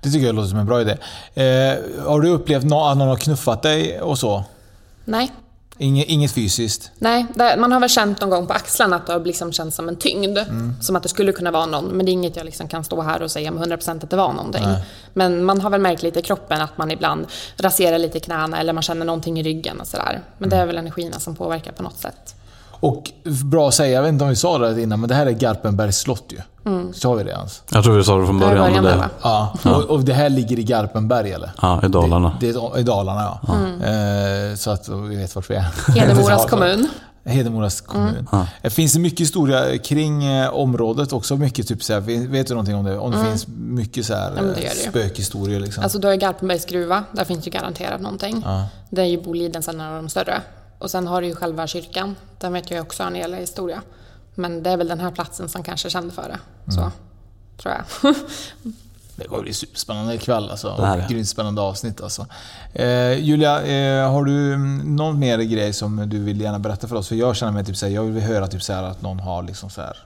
[0.00, 0.96] Det tycker jag låter som en bra idé.
[1.34, 4.44] Eh, har du upplevt nå- att någon har knuffat dig och så?
[5.04, 5.32] Nej,
[5.82, 6.90] Inget, inget fysiskt?
[6.98, 9.76] Nej, det, man har väl känt någon gång på axlarna att det har liksom känts
[9.76, 10.38] som en tyngd.
[10.38, 10.74] Mm.
[10.80, 11.84] Som att det skulle kunna vara någon.
[11.84, 14.16] Men det är inget jag liksom kan stå här och säga med 100% att det
[14.16, 14.62] var någonting.
[14.62, 14.84] Nej.
[15.14, 17.26] Men man har väl märkt lite i kroppen att man ibland
[17.56, 20.20] raserar lite i knäna eller man känner någonting i ryggen och sådär.
[20.38, 22.34] Men det är väl energierna som påverkar på något sätt.
[22.80, 23.10] Och
[23.44, 25.30] bra att säga, jag vet inte om vi sa det innan, men det här är
[25.30, 26.38] Garpenbergs slott ju.
[26.70, 26.92] Mm.
[26.92, 27.62] Sa vi det ens?
[27.72, 28.56] Jag tror vi sa det från början.
[28.58, 29.08] början men där, det?
[29.22, 31.50] Ja, och, och det här ligger i Garpenberg eller?
[31.62, 32.36] ja, i Dalarna.
[32.40, 33.54] Det, det är i Dalarna ja.
[33.54, 34.50] Mm.
[34.50, 35.92] Eh, så att vi vet vart vi är.
[35.94, 36.88] Hedemoras kommun.
[37.24, 38.28] Hedemora kommun.
[38.32, 38.46] Ja.
[38.62, 41.36] Eh, Finns det mycket historia kring eh, området också?
[41.36, 42.98] Mycket typ så här, vet du någonting om det?
[42.98, 43.30] Om det Mm.
[43.30, 45.82] finns mycket så här, Ja, det eh, det spökhistorier liksom?
[45.82, 48.42] Alltså du har ju Garpenbergs gruva, där finns ju garanterat någonting.
[48.44, 48.64] Ja.
[48.90, 50.40] Det är ju Boliden en av de större.
[50.80, 53.82] Och sen har du ju själva kyrkan, den vet jag också en hel historia.
[54.34, 56.38] Men det är väl den här platsen som kanske kände för det.
[56.72, 56.92] Så, Mm.
[57.62, 58.14] tror jag.
[59.16, 60.76] Det kommer bli superspännande ikväll alltså.
[60.76, 61.02] Det.
[61.04, 62.26] Och grymt spännande avsnitt alltså.
[62.72, 66.96] Eh, Julia, eh, har du mm, någon mer grej som du vill gärna berätta för
[66.96, 67.08] oss?
[67.08, 69.70] För jag känner mig typ såhär, jag vill höra typ såhär att någon har liksom
[69.70, 69.96] så här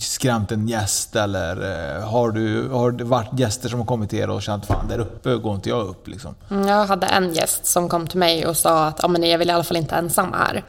[0.00, 1.56] skrämt en gäst eller
[1.96, 4.88] eh, har, du, har det varit gäster som har kommit till er och känt fan
[4.88, 6.34] där uppe går inte jag upp liksom?
[6.50, 9.38] Mm, Jag hade en gäst som kom till mig och sa att ja, men jag
[9.38, 10.64] vill i alla fall inte ensam här.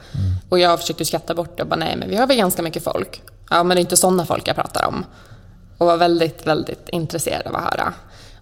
[0.49, 2.83] Och jag försökte skratta bort det och bara nej men vi har väl ganska mycket
[2.83, 3.21] folk.
[3.49, 5.05] Ja men det är inte sådana folk jag pratar om.
[5.77, 7.93] Och var väldigt, väldigt intresserad av att höra.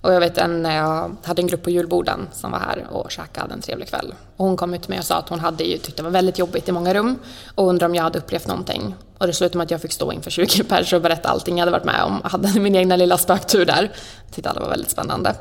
[0.01, 3.11] Och jag vet en, när jag hade en grupp på julborden som var här och
[3.11, 4.13] käkade en trevlig kväll.
[4.37, 6.09] Och hon kom ut till mig och sa att hon hade ju tyckt det var
[6.09, 7.15] väldigt jobbigt i många rum
[7.55, 8.95] och undrade om jag hade upplevt någonting.
[9.19, 11.61] Och det slutade med att jag fick stå inför 20 personer och berätta allting jag
[11.61, 12.19] hade varit med om.
[12.23, 13.91] Jag hade min egna lilla spöktur där.
[14.31, 15.35] Tyckte alla var väldigt spännande.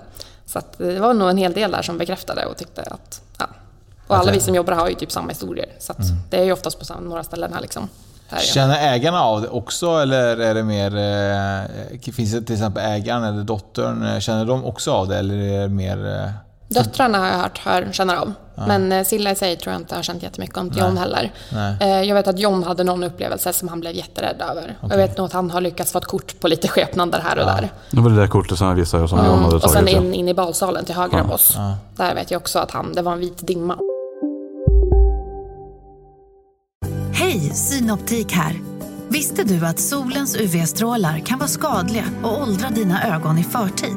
[0.46, 3.22] Så att det var nog en hel del där som bekräftade och tyckte att...
[3.38, 3.46] Ja.
[4.06, 5.66] Och alla vi som jobbar här har ju typ samma historier.
[5.78, 5.98] Så att
[6.30, 7.88] det är ju oftast på några ställen här liksom.
[8.28, 8.40] Här.
[8.40, 10.96] Känner ägarna av det också eller är det mer...
[10.96, 15.34] Eh, finns det till exempel ägaren eller dottern, eh, känner de också av det eller
[15.34, 16.32] är det mer...
[16.68, 18.32] Döttrarna har jag hört hör, känner av.
[18.66, 21.32] Men eh, Silla i sig tror jag inte har känt jättemycket om till John heller.
[21.52, 21.76] Nej.
[21.80, 24.78] Eh, jag vet att John hade någon upplevelse som han blev jätterädd över.
[24.90, 27.46] Jag vet nog att han har lyckats få ett kort på lite skepnader här och
[27.46, 27.70] där.
[27.90, 29.54] Det var det där kortet som jag visade som John hade Mm.
[29.54, 29.92] Och sen tagit.
[29.94, 30.00] ja.
[30.02, 31.56] in, in i balsalen till höger om oss.
[31.96, 33.78] Där vet jag också att han, det var en vit dimma.
[37.12, 38.60] Hej, Synoptik här.
[39.08, 43.96] Visste du att solens UV-strålar kan vara skadliga och åldra dina ögon i förtid?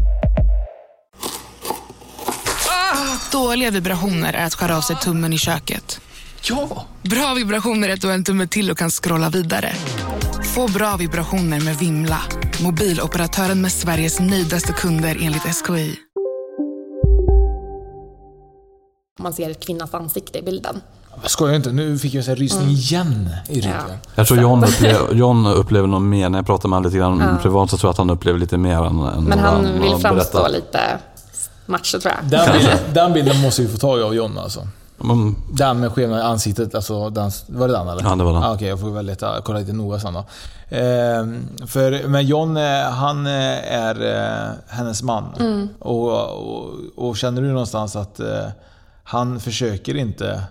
[3.31, 5.99] Dåliga vibrationer är att skära av sig tummen i köket.
[6.43, 6.85] Ja!
[7.03, 9.73] Bra vibrationer är att du har en tumme till och kan scrolla vidare.
[10.55, 12.21] Få bra vibrationer med Vimla.
[12.63, 15.95] Mobiloperatören med Sveriges nöjdaste kunder enligt SKI.
[19.19, 20.81] Man ser ett kvinnans ansikte i bilden.
[21.21, 22.75] Jag skojar inte, nu fick jag en rysning Mm.
[22.75, 23.71] igen i ryggen.
[23.89, 23.95] Ja.
[24.15, 27.19] Jag tror John upplever, John upplever nog mer, när jag pratar med honom lite grann
[27.19, 27.37] Ja.
[27.41, 29.81] privat så tror jag att han upplever lite mer än, än Men han vad vill
[29.91, 30.49] framstå berättar.
[30.49, 30.79] lite
[31.65, 32.29] macho tror jag.
[32.29, 34.67] Den bilden, den bilden måste vi få tag i av John alltså.
[35.03, 38.03] Men, Den med skeva i ansiktet, alltså den, var det den eller?
[38.03, 38.43] Ja, det var den.
[38.43, 40.25] Ah, Okej, jag får väl leta, kolla lite noga sen då.
[40.69, 45.23] Ehm, för, men John, eh, han eh, är eh, hennes man.
[45.39, 45.69] Mm.
[45.79, 48.47] Och, och, och känner du någonstans att eh,
[49.03, 50.43] han försöker inte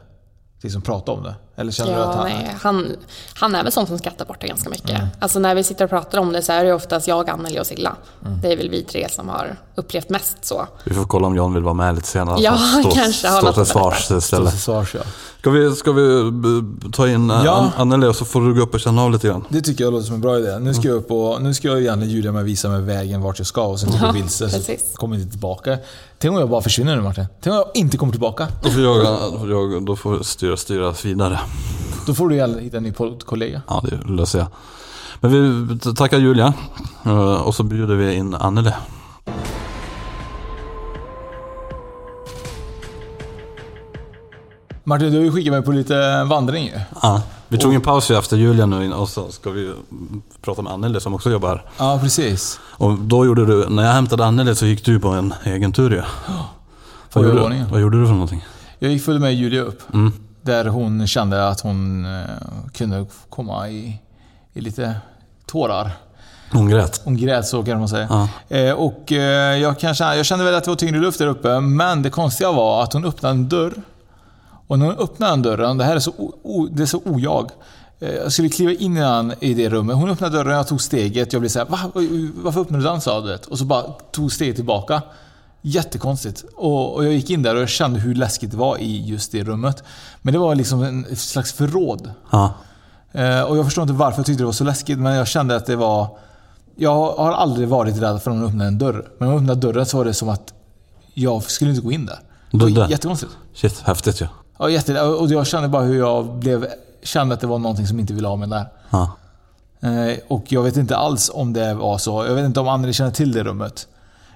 [0.63, 1.35] liksom, prata om det?
[1.61, 2.29] Eller känner du att Ja, han...
[2.29, 2.87] nej, han,
[3.35, 4.91] han är väl sån som skrattar bort det ganska mycket.
[4.91, 5.07] Mm.
[5.19, 7.61] Alltså när vi sitter och pratar om det så är det ju oftast jag, Anneli
[7.61, 7.93] och Silla.
[8.27, 8.41] Mm.
[8.41, 10.67] Det är väl vi tre som har upplevt mest så.
[10.85, 12.37] vi får kolla om John vill vara med lite senare.
[12.43, 14.23] Ja, Stå- kanske har Stå något till att svars istället.
[14.23, 15.01] Stå till svars, ja.
[15.41, 17.53] Ska vi, ska vi b- ta in eh, Ja.
[17.53, 19.45] An- Anneli och så får du gå upp och känna av lite grann?
[19.49, 20.59] Det tycker jag låter som en bra idé.
[20.59, 23.39] Nu ska jag upp och nu ska jag egentligen Julia med visa mig vägen vart
[23.39, 25.79] jag ska och sen går Ja, jag vilse så kommer jag inte tillbaka.
[26.19, 27.27] Tänk om jag bara försvinner nu Martin.
[27.41, 28.49] Tänk om jag inte kommer tillbaka.
[28.63, 28.97] Då får jag,
[29.51, 31.41] jag då får styra, styras vidare.
[32.07, 33.63] Då får du gärna hitta en ny poddkollega.
[33.69, 34.49] Ja, det löser jag.
[35.21, 36.55] Men vi tackar Julia
[37.05, 38.73] eh, och så bjuder vi in Anneli.
[44.85, 46.81] Martin, du har ju skickat mig på lite vandring ju.
[47.03, 49.73] Ja, vi tog en paus ju efter Julia nu och så ska vi
[50.43, 51.65] prata med Anneli som också jobbar.
[51.79, 52.61] Ja, precis.
[52.63, 55.91] Och då gjorde du, när jag hämtade Anneli så gick du på en egen tur
[55.91, 56.03] ju.
[57.13, 58.45] Vad, gjorde, vad gjorde du för någonting?
[58.79, 59.95] Jag gick följde med Julia upp.
[59.95, 60.13] Mm.
[60.43, 62.21] Där hon kände att hon eh,
[62.73, 64.01] kunde komma i,
[64.53, 64.95] i lite
[65.47, 65.91] tårar.
[66.53, 67.01] Hon grät.
[67.05, 68.07] Hon grät så kan man säga.
[68.49, 68.57] Ja.
[68.57, 71.27] Eh, och eh, jag, kan känna, jag kände väl att det var tyngre luft där
[71.27, 73.73] uppe, men det konstiga var att hon öppnade en dörr.
[74.67, 77.01] Och när hon öppnade den dörren, det här är så, o, o, det är så
[77.05, 77.51] ojag.
[78.01, 79.97] Eh, Jag skulle kliva in i, den, i det rummet.
[79.97, 81.33] Hon öppnade dörren, jag tog steget.
[81.33, 81.79] Jag blev såhär, Va?
[82.35, 83.01] varför öppnade du den?
[83.01, 83.39] sa du.
[83.51, 85.03] Och så bara tog steget tillbaka.
[85.63, 86.45] Jättekonstigt.
[86.57, 89.33] Och, och jag gick in där och jag kände hur läskigt det var i just
[89.33, 89.83] det rummet.
[90.23, 92.11] Men det var liksom en slags förråd.
[92.31, 92.55] Ja.
[93.13, 95.57] Eh, och jag förstår inte varför jag tyckte det var så läskigt, men jag kände
[95.57, 96.19] att det var...
[96.77, 99.09] Jag har aldrig varit rädd för att någon öppnar en dörr.
[99.19, 100.55] Men när hon öppnade dörren så var det som att
[101.15, 102.19] jag skulle inte gå in där.
[102.51, 103.33] Det var jättekonstigt.
[103.55, 104.27] Shit, häftigt ju.
[104.59, 106.67] Ja, jätte, och jag kände bara hur jag blev...
[107.03, 108.67] Kände att det var någonting som inte ville ha mig där.
[108.91, 109.17] Ja.
[109.81, 112.25] Eh, och jag vet inte alls om det var så.
[112.25, 113.87] Jag vet inte om Anneli känner till det rummet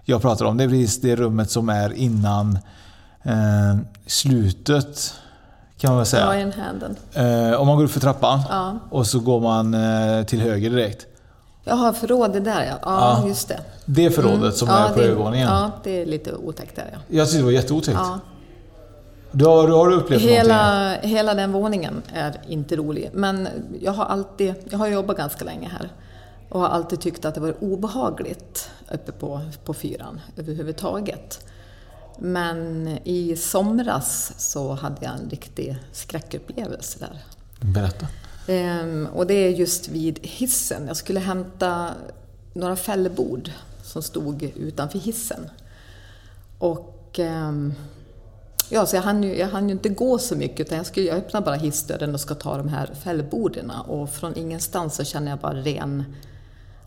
[0.05, 0.57] jag pratar om.
[0.57, 2.59] Det är precis det rummet som är innan
[3.23, 5.15] eh, slutet,
[5.79, 6.25] kan man väl säga.
[6.25, 6.97] Ja, i en handen.
[7.13, 8.79] Eh, om man går upp för trappan Ja.
[8.91, 11.07] och så går man eh, till höger direkt.
[11.65, 12.77] Jaha, förråd det där ja.
[12.83, 13.29] Ja, Ja.
[13.29, 13.61] just det.
[13.85, 15.49] Det förrådet som är på det, övervåningen.
[15.49, 16.99] Ja, det är lite otäckt där ja.
[17.09, 17.99] Jag tyckte det var jätteotäckt.
[18.03, 18.19] ja.
[19.33, 20.37] Du har, har du upplevt någonting?
[20.37, 23.11] Hela, hela den våningen är inte rolig.
[23.13, 23.49] Men
[23.81, 25.89] jag har alltid, jag har jobbat ganska länge här
[26.55, 31.47] och har alltid tyckt att det var obehagligt uppe på, på fyran överhuvudtaget.
[32.19, 37.23] Men i somras så hade jag en riktig skräckupplevelse där.
[37.61, 38.07] Berätta.
[38.47, 40.87] Ehm, och det är just vid hissen.
[40.87, 41.91] Jag skulle hämta
[42.53, 43.51] några fällbord
[43.83, 45.51] som stod utanför hissen.
[46.59, 47.75] Och ehm,
[48.69, 51.07] ja, så jag hann, ju, jag hann ju inte gå så mycket utan jag, skulle,
[51.07, 55.31] jag öppnar bara hissdörren och ska ta de här fällborden och från ingenstans så känner
[55.31, 56.05] jag bara ren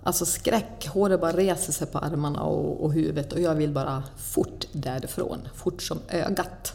[0.07, 4.03] Alltså skräck, håret bara reser sig på armarna och, och huvudet och jag vill bara
[4.17, 6.73] fort därifrån, fort som ögat.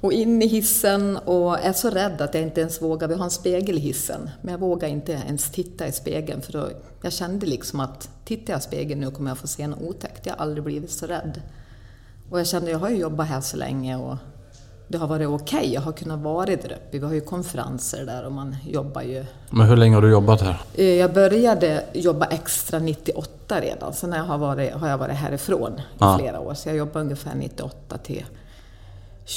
[0.00, 3.08] Och in i hissen och är så rädd att jag inte ens vågar.
[3.08, 4.30] Vi har en spegel i hissen.
[4.42, 6.68] Men jag vågar inte ens titta i spegeln för då,
[7.02, 10.26] jag kände liksom att tittar jag i spegeln nu kommer jag få se något otäckt.
[10.26, 11.42] Jag har aldrig blivit så rädd.
[12.30, 14.16] Och jag kände, jag har ju jobbat här så länge och
[14.88, 15.58] det har varit okej.
[15.58, 15.72] Okay.
[15.72, 16.98] Jag har kunnat vara där uppe.
[16.98, 19.24] Vi har ju konferenser där och man jobbar ju.
[19.50, 20.60] Men hur länge har du jobbat här?
[20.74, 23.92] Eh, jag började jobba extra 98 redan.
[23.92, 26.18] Sen har jag varit, har jag varit härifrån i ah.
[26.18, 26.54] flera år.
[26.54, 28.24] Så jag jobbade ungefär 98 till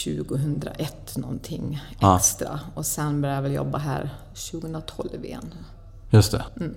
[0.06, 2.50] 2001 någonting extra.
[2.50, 2.60] Ah.
[2.76, 4.10] Och sen började jag väl jobba här
[4.52, 5.54] 2012 igen.
[6.10, 6.44] Just det.
[6.60, 6.76] Mm.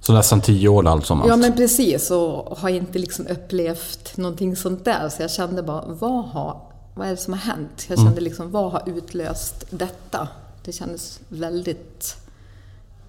[0.00, 1.22] Så nästan tio år alltså?
[1.28, 5.08] Ja men precis, och har inte liksom upplevt någonting sånt där.
[5.08, 7.86] Så jag kände bara, vad har vad är det som har hänt?
[7.88, 8.24] Jag kände mm.
[8.24, 10.28] liksom, vad har utlöst detta?
[10.64, 12.16] Det kändes väldigt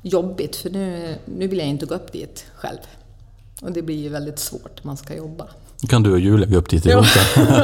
[0.02, 2.80] jobbigt för nu, nu vill jag inte gå upp dit själv.
[3.62, 5.48] Och det blir ju väldigt svårt när man ska jobba.
[5.90, 7.06] Kan du och Julia gå upp dit ihop.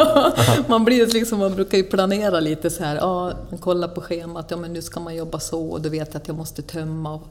[0.67, 4.51] man blir liksom, man brukar ju planera lite så här, ja, man kollar på schemat,
[4.51, 7.13] ja men nu ska man jobba så och då vet jag att jag måste tömma.
[7.13, 7.27] Och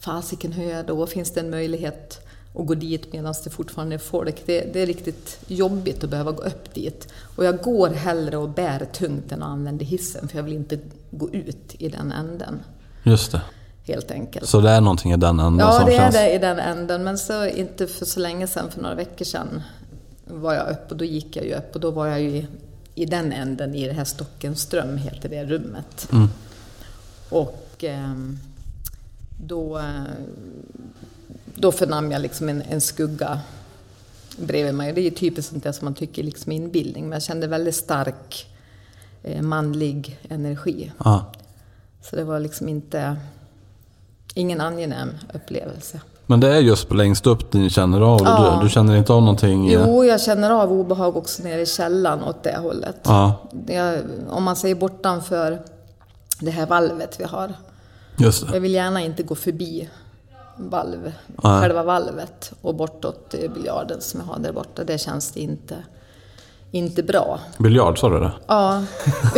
[0.00, 1.06] fasiken hur jag då?
[1.06, 4.46] Finns det en möjlighet och gå dit medan det fortfarande är folk.
[4.46, 7.08] Det, det, är riktigt jobbigt att behöva gå upp dit.
[7.36, 10.78] Och jag går hellre och bär tungt än att använda hissen för jag vill inte
[11.10, 12.60] gå ut i den änden.
[13.02, 13.40] Just det.
[13.84, 14.48] Helt enkelt.
[14.48, 16.14] Så det är någonting i den änden ja, som känns...
[16.14, 17.04] Ja, det är det i den änden.
[17.04, 19.62] Men så inte för så länge sedan, för några veckor sedan,
[20.24, 22.46] var jag upp och då gick jag ju upp och då var jag ju i,
[22.94, 26.08] i den änden, i det här Stockenström heter det rummet.
[26.12, 26.28] Mm.
[27.28, 28.14] Och eh,
[29.40, 29.80] då
[31.60, 33.40] då förnam jag liksom en, en skugga
[34.36, 34.92] bredvid mig.
[34.92, 37.04] Det är ju typiskt sånt där som man tycker liksom inbildning.
[37.04, 38.46] Men jag kände väldigt stark
[39.22, 40.92] eh, manlig energi.
[40.98, 41.32] Aha.
[42.02, 43.16] Så det var liksom inte...
[44.34, 46.00] Ingen angenäm upplevelse.
[46.26, 48.24] Men det är just längst upp ni känner av det?
[48.24, 48.58] Ja.
[48.60, 49.70] Du, du, känner inte av någonting?
[49.70, 52.96] Jo, jag känner av obehag också nere i källan åt det hållet.
[53.02, 53.34] Ja.
[53.66, 55.62] Jag, om man säger bortanför
[56.40, 57.54] det här valvet vi har.
[58.16, 58.54] Just det.
[58.54, 59.88] Jag vill gärna inte gå förbi
[60.58, 61.60] valv, ja.
[61.60, 64.84] själva valvet och bortåt biljarden som jag har där borta.
[64.84, 65.76] Det känns det inte,
[66.70, 67.40] inte bra.
[67.58, 68.32] Biljard, sa du det?
[68.46, 68.82] Ja.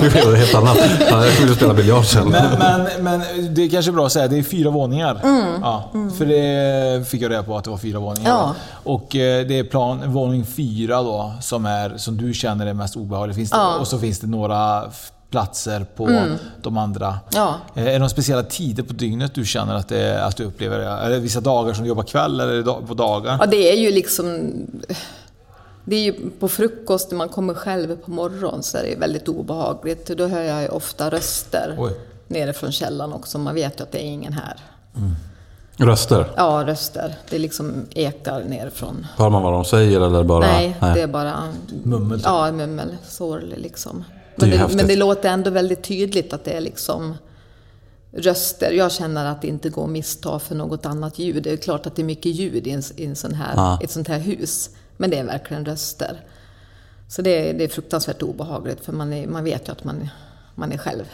[0.00, 0.78] det är helt annat.
[1.10, 2.28] Jag vill spela biljard sen.
[2.28, 5.20] Men, men, men, det är kanske bra att säga, det är fyra våningar.
[5.22, 5.60] Mm.
[5.62, 6.10] Ja, mm.
[6.10, 8.30] För det fick jag reda på att det var fyra våningar.
[8.30, 8.54] Ja.
[8.70, 12.96] Och eh, det är plan, våning fyra då som, är, som du känner är mest
[12.96, 13.36] obehaglig.
[13.36, 13.78] Finns det, Ja.
[13.78, 14.90] Och så finns det några
[15.30, 16.36] platser på Mm.
[16.62, 17.18] de andra.
[17.34, 17.54] Ja.
[17.74, 20.78] Eh, Är det några speciella tider på dygnet du känner att, det, att du upplever
[20.78, 20.84] det?
[20.86, 23.36] Är det vissa dagar som du jobbar kväll eller på dagar?
[23.40, 24.52] Ja, det är ju liksom...
[25.84, 29.28] Det är ju på frukost när man kommer själv på morgonen så är det väldigt
[29.28, 30.06] obehagligt.
[30.06, 31.92] Då hör jag ju ofta röster Oj.
[32.26, 33.38] nere från källan också.
[33.38, 34.56] Man vet ju att det är ingen här.
[35.76, 36.30] Röster?
[36.36, 37.14] Ja, röster.
[37.30, 39.06] Det liksom ekar nerifrån.
[39.16, 40.40] Hör man vad de säger eller bara...
[40.46, 41.42] Nej, det är bara...
[41.82, 42.18] Mummel?
[42.18, 42.26] typ.
[42.26, 42.96] Ja, mummel.
[43.08, 44.04] Sorglig liksom.
[44.40, 47.14] Men det, men det låter ändå väldigt tydligt att det är liksom
[48.12, 48.72] röster.
[48.72, 51.42] Jag känner att det inte går att missta för något annat ljud.
[51.42, 53.78] Det är klart att det är mycket ljud i, en, i en sån här, Ja.
[53.82, 54.70] ett sånt här hus.
[54.96, 56.20] Men det är verkligen röster.
[57.08, 60.08] Så det är, det är fruktansvärt obehagligt för man, är, man vet ju att man,
[60.54, 61.04] man är själv.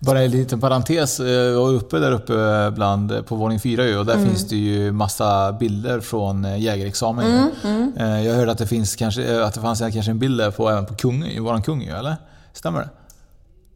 [0.00, 1.20] Bara en liten parentes.
[1.20, 4.28] eh, Jag var uppe där uppe bland, på våning fyra ju, och där Mm.
[4.28, 7.26] finns det ju massa bilder från eh, jägarexamen.
[7.26, 7.92] Mm, mm.
[7.96, 10.50] Eh, Jag hörde att det, finns kanske, eh, att det fanns kanske en bild där
[10.50, 12.16] på, även på kung, våran kung ju, eller?
[12.54, 12.90] Stämmer det?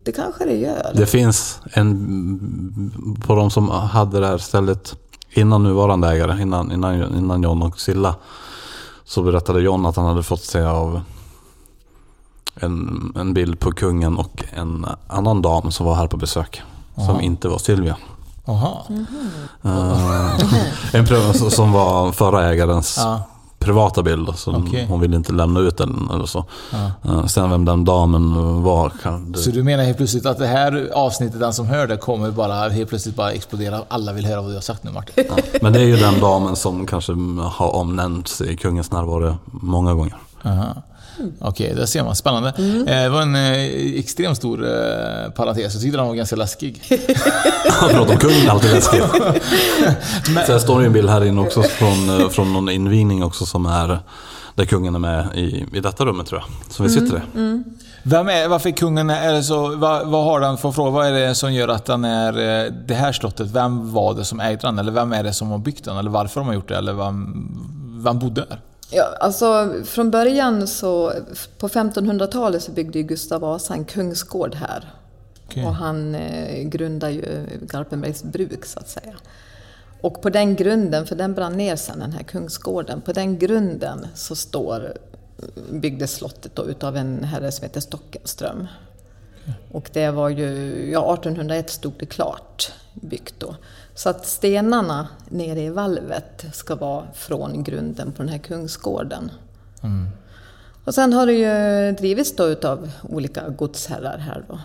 [0.05, 0.93] Det kanske det gör.
[0.95, 3.17] Det finns en...
[3.27, 4.97] På de som hade det här stället
[5.31, 8.15] innan nuvarande ägare, innan, innan, innan John och Silla.
[9.05, 11.01] Så berättade John att han hade fått se av
[12.55, 16.63] en, en bild på kungen och en annan dam som var här på besök.
[16.95, 17.21] Som Aha.
[17.21, 17.97] inte var Silvia.
[18.45, 18.77] Jaha.
[19.63, 20.39] Eh,
[21.01, 23.23] en pröv, som var förra ägarens Ja.
[23.59, 24.29] Privata bild.
[24.37, 24.87] Så Okej.
[24.89, 26.45] Hon ville inte lämna ut den eller så.
[26.73, 27.11] Ja.
[27.11, 29.39] Eh, sen vem den damen var kan du...
[29.39, 32.69] Så du menar helt plötsligt att det här avsnittet, den som hör det, kommer bara
[32.69, 33.83] helt plötsligt bara explodera.
[33.89, 35.25] Alla vill höra vad du har sagt nu Martin.
[35.29, 39.95] Ja, men det är ju den damen som kanske har omnämnts i kungens närvaro många
[39.95, 40.17] gånger.
[40.45, 40.83] Aha.
[41.41, 42.17] Okej, där ser man.
[42.17, 42.49] Spännande.
[42.59, 45.75] Eh, Det var en eh, extremt stor eh, parentes.
[45.75, 46.83] Jag tyckte den var ganska läskig.
[47.69, 49.05] Han pratar om kungen, alltid läskigt.
[50.47, 53.67] Sen står det ju en bild här inne också från, från någon invigning också som
[53.67, 53.99] är
[54.55, 56.73] där kungen är med i, i detta rummet tror jag.
[56.75, 57.63] Som vi sitter i.
[58.03, 60.91] Vem är, varför är kungen, är det så, vad, vad har den för fråga?
[60.91, 62.33] Vad är det som gör att den är
[62.87, 63.47] det här slottet?
[63.51, 64.79] Vem var det som ägde den?
[64.79, 65.97] Eller vem är det som har byggt den?
[65.97, 66.77] Eller varför de har gjort det?
[66.77, 67.49] Eller vem,
[68.05, 68.61] vem bodde där?
[68.91, 71.13] Ja, alltså från början så,
[71.59, 74.95] på 1500-talet så byggde Gustav Vasa en kungsgård här.
[75.47, 75.65] Okej.
[75.65, 79.15] Och han eh, grundade ju Garpenbergs bruk så att säga.
[80.01, 84.07] Och på den grunden, för den brann ner sen den här kungsgården, på den grunden
[84.15, 84.93] så står,
[85.71, 88.67] byggdes slottet då utav en herre som heter Stockenström.
[89.73, 90.47] Och det var ju,
[90.93, 93.57] ja 1801 stod det klart byggt då.
[93.99, 99.31] Så att stenarna nere i valvet ska vara från grunden på den här kungsgården.
[99.83, 100.09] Mm.
[100.85, 104.59] Och sen har det ju drivits då utav olika godsherrar här då.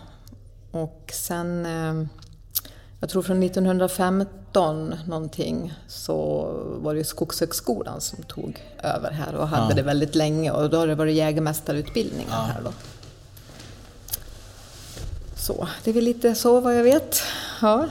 [0.80, 2.08] Och sen, eh,
[3.00, 6.46] jag tror från 1915 någonting, så
[6.82, 9.76] var det ju Skogshögskolan som tog över här och hade Ja.
[9.76, 12.50] det väldigt länge och då har det varit jägarmästarutbildningar Ja.
[12.54, 12.72] här då.
[15.38, 17.22] Så, det är väl lite så vad jag vet.
[17.62, 17.88] Ja.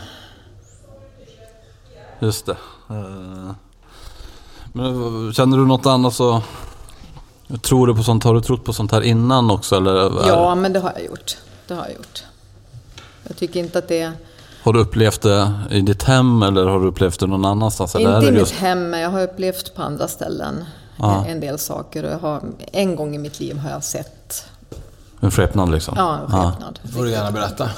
[2.22, 2.56] Just det.
[2.90, 3.50] Eh,
[4.72, 6.42] Men känner du något annat så...
[7.62, 8.24] Tror du på sånt?
[8.24, 9.76] Har du trott på sånt här innan också?
[9.76, 11.36] Eller ja, men det har jag gjort.
[11.68, 12.22] Det har jag gjort.
[13.28, 14.12] Jag tycker inte att det...
[14.62, 17.94] Har du upplevt det i ditt hem eller har du upplevt det någon annanstans?
[17.94, 18.52] Eller Inte i mitt just...
[18.54, 20.64] hem, men jag har upplevt på andra ställen
[20.96, 21.24] Ja.
[21.26, 22.04] en del saker.
[22.04, 22.40] Och jag har,
[22.72, 24.46] en gång i mitt liv har jag sett
[25.20, 25.94] En skepnad liksom?
[25.96, 26.20] Ja, en
[26.52, 26.78] skepnad.
[26.82, 27.70] Det får du gärna berätta.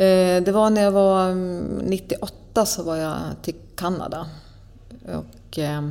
[0.00, 4.26] Eh, det var när jag var mm, 98 så var jag till Kanada.
[5.04, 5.88] Och eh,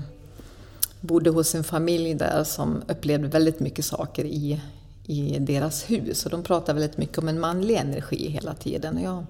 [1.01, 4.61] bodde hos en familj där som upplevde väldigt mycket saker i,
[5.05, 6.25] i deras hus.
[6.25, 8.97] Och de pratade väldigt mycket om en manlig energi hela tiden.
[8.97, 9.25] Och jag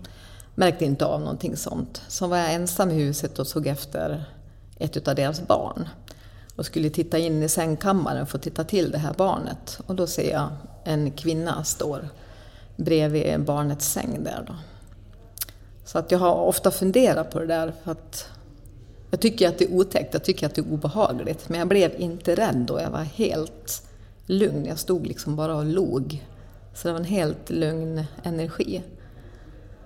[0.56, 2.02] märkte inte av någonting sånt.
[2.08, 4.24] Så var jag ensam i huset och såg efter
[4.78, 5.90] ett av deras barn.
[6.56, 9.80] Och skulle titta in i sängkammaren för att titta till det här barnet.
[9.86, 10.50] Och då ser jag
[10.84, 12.10] en kvinna står
[12.80, 14.56] bredvid barnets säng där då.
[15.86, 18.28] Så att jag har ofta funderat på det där för att
[19.12, 21.50] jag tycker att det är otäckt, jag tycker att det är obehagligt.
[21.50, 23.84] Men jag blev inte rädd då, jag var helt
[24.26, 24.66] lugn.
[24.66, 26.26] Jag stod liksom bara och log.
[26.74, 28.82] Så det var en helt lugn energi.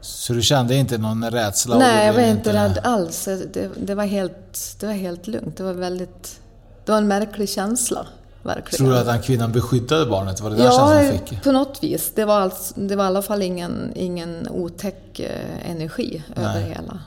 [0.01, 1.77] Så du kände inte någon rädsla?
[1.77, 3.25] Nej, jag var inte rädd alls.
[3.25, 5.57] Det, det, var helt, det var helt lugnt.
[5.57, 6.39] Det var väldigt...
[6.85, 8.07] Det var en märklig känsla,
[8.43, 8.77] verkligen.
[8.85, 10.41] Tror du att den kvinnan beskyddade barnet?
[10.41, 11.43] Var det känslan du Ja, fick?
[11.43, 12.11] på något vis.
[12.15, 16.63] Det var, alltså, det var i alla fall ingen, ingen otäck eh, energi över Nej.
[16.77, 16.99] hela.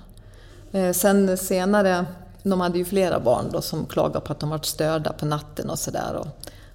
[0.73, 2.07] Eh, sen senare,
[2.43, 5.71] de hade ju flera barn då som klagade på att de varit störda på natten
[5.71, 6.15] och sådär.
[6.15, 6.27] Och,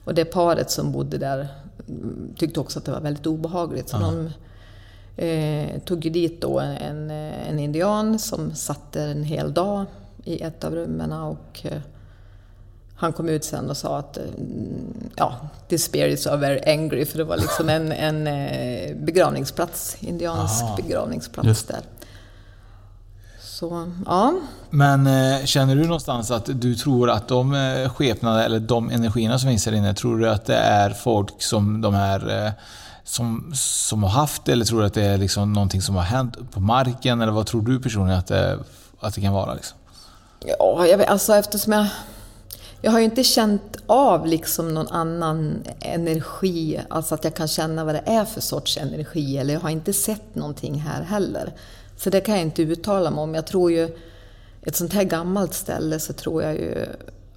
[0.06, 1.48] och det paret som bodde där
[1.88, 3.90] mm, tyckte också att det var väldigt obehagligt.
[3.90, 4.06] Så Ja.
[4.06, 4.30] de
[5.18, 7.12] eh, tog ju dit då en, en,
[7.50, 9.86] en indian som satt där en hel dag
[10.24, 11.82] i ett av rummen och eh,
[13.02, 14.24] han kom ut sen och sa att eh,
[15.16, 15.36] ja,
[15.70, 20.76] the spirits are very angry för det var liksom en, en eh, begravningsplats, indiansk Aha.
[20.76, 21.68] begravningsplats Just.
[21.68, 21.82] där.
[23.40, 24.34] Så, ja.
[24.70, 27.56] Men eh, känner du någonstans att du tror att de
[27.96, 31.82] skepnader eller de energierna som finns här inne, tror du att det är folk som
[31.82, 32.54] de här
[33.04, 36.04] som, som har haft det eller tror du att det är liksom någonting som har
[36.04, 37.22] hänt på marken?
[37.22, 38.60] Eller vad tror du personligen att det,
[39.00, 39.54] att det kan vara?
[39.54, 39.78] Liksom?
[40.46, 41.88] Ja, jag vet, alltså eftersom jag...
[42.84, 47.84] Jag har ju inte känt av liksom någon annan energi, alltså att jag kan känna
[47.86, 51.54] vad det är för sorts energi, eller jag har inte sett någonting här heller.
[51.98, 53.36] Så det kan jag inte uttala mig om.
[53.36, 53.98] Jag tror ju,
[54.64, 56.86] ett sånt här gammalt ställe så tror jag ju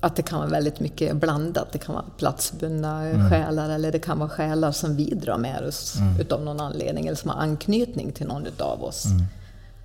[0.01, 1.73] att det kan vara väldigt mycket blandat.
[1.73, 3.31] Det kan vara platsbundna Mm.
[3.31, 6.21] själar eller det kan vara själar som vi drar med oss Mm.
[6.21, 9.05] utav någon anledning eller som har anknytning till någon utav oss.
[9.05, 9.23] Mm.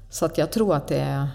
[0.10, 1.28] Så att jag tror att det är...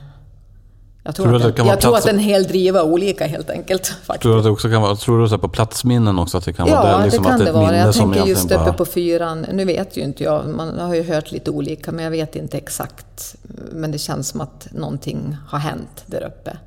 [1.07, 2.83] Jag Tror tror, att, att det en, kan vara jag tror att en hel driva
[2.83, 3.87] olika helt enkelt.
[4.03, 4.23] Faktiskt.
[4.23, 6.53] Tror du att det också kan vara, tror du så på platsminnen också att det
[6.53, 7.05] kan Ja, vara det?
[7.05, 7.77] Liksom det kan att är det ett vara.
[7.77, 9.47] Jag tänker just uppe på fyran.
[9.53, 12.57] Nu vet ju inte jag, man har ju hört lite olika, men jag vet inte
[12.57, 13.37] exakt.
[13.73, 16.59] Men det känns som att någonting har hänt där uppe.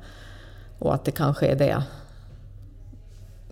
[0.78, 1.82] Och att det kanske är det,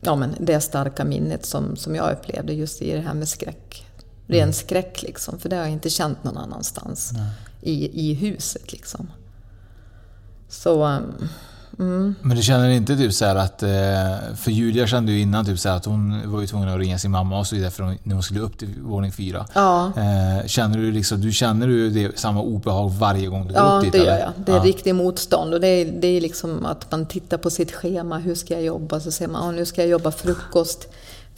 [0.00, 3.86] ja, men det starka minnet som, som jag upplevde just i det här med skräck.
[4.26, 4.52] Ren Mm.
[4.52, 7.12] skräck liksom, för det har jag inte känt någon annanstans
[7.62, 9.08] i, i huset liksom.
[10.62, 11.28] Så, um,
[11.78, 12.14] mm.
[12.22, 13.62] Men du känner inte typ så att...
[13.62, 13.68] eh,
[14.36, 17.10] För Julia kände ju innan typ så att hon var ju tvungen att ringa sin
[17.10, 19.46] mamma och så vidare för hon, när hon skulle upp till våning fyra.
[19.54, 19.86] Ja.
[19.96, 23.76] Eh, Känner du liksom, du känner du det, samma obehag varje gång du går Ja,
[23.76, 23.92] upp dit?
[23.92, 24.32] det gör jag.
[24.46, 24.62] Det är ja.
[24.64, 25.54] riktigt motstånd.
[25.54, 28.18] Och det är, det är liksom att man tittar på sitt schema.
[28.18, 29.00] Hur ska jag jobba?
[29.00, 30.88] Så säger man, "Ja, nu ska jag jobba frukost.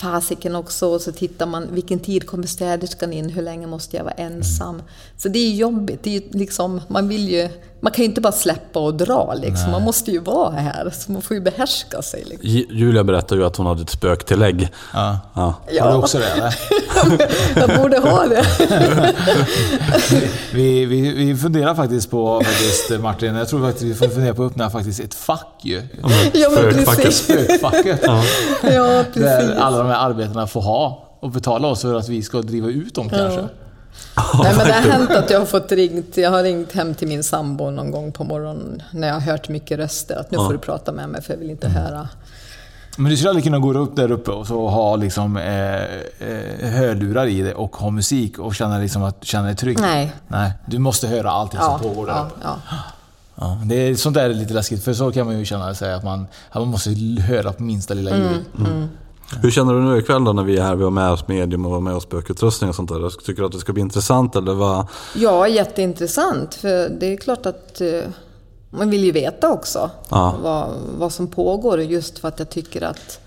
[0.01, 0.87] Fasiken också.
[0.89, 3.31] Och så tittar man, vilken tid kommer städerskan in?
[3.31, 4.83] Hur länge måste jag vara ensam?
[5.17, 6.03] Så det är jobbigt.
[6.03, 7.49] Det är liksom, man, vill ju,
[7.81, 9.35] man kan ju inte bara släppa och dra.
[9.35, 9.63] Liksom.
[9.63, 9.71] Nej.
[9.73, 10.91] Man måste ju vara här.
[10.99, 12.25] Så man får ju behärska sig.
[12.27, 12.49] Liksom.
[12.51, 14.69] Ju- Julia berättade ju att hon hade ett spöktillägg.
[14.95, 15.19] Ja.
[15.35, 15.55] Ja.
[15.73, 15.85] Ja.
[15.85, 16.55] Har du också det, eller?
[17.69, 18.45] jag borde ha det.
[20.53, 24.45] Vi, vi, vi funderar faktiskt på, faktiskt, Martin, jag tror faktiskt vi får fundera på
[24.45, 25.83] att öppna faktiskt ett fack ju.
[26.33, 27.17] Ja, men precis.
[27.25, 28.01] Spökfacket.
[28.03, 28.23] Ja.
[28.63, 29.23] Ja, precis.
[29.23, 32.69] Där alla de här arbetena får ha och betala oss för att vi ska driva
[32.69, 33.19] ut dem Ja.
[33.19, 33.41] kanske.
[34.43, 37.09] Nej, men det har hänt att jag har fått ringt, jag har ringt hem till
[37.09, 40.17] min sambo någon gång på morgonen när jag har hört mycket röster.
[40.17, 40.45] Att nu Ja.
[40.47, 42.09] får du prata med mig för jag vill inte höra
[42.97, 46.71] Men du skulle aldrig kunna gå upp där uppe och så ha liksom, eh, eh,
[46.71, 49.81] hörlurar i det och ha musik och känna, liksom att, känna dig trygg?
[49.81, 50.13] Nej.
[50.29, 50.53] Nej.
[50.67, 52.35] Du måste höra allting Ja, som pågår där ja, uppe.
[52.43, 52.57] ja.
[53.41, 55.93] Ja, det är, sånt där är lite läskigt, för så kan man ju känna sig
[55.93, 56.91] att man, att man måste
[57.23, 58.45] höra på minsta lilla ljud.
[58.59, 58.89] Mm,
[59.43, 61.67] Hur känner du nu ikväll då när vi är här, vi har med oss medium
[61.67, 63.11] och med oss spökutrustning och sånt där?
[63.25, 64.87] Tycker du att det ska bli intressant eller vad?
[65.17, 66.55] Ja, jätteintressant.
[66.55, 68.01] För det är klart att eh,
[68.71, 70.35] man vill ju veta också Ja.
[70.43, 70.69] vad,
[70.99, 71.81] vad som pågår.
[71.81, 73.21] Just för att jag tycker att,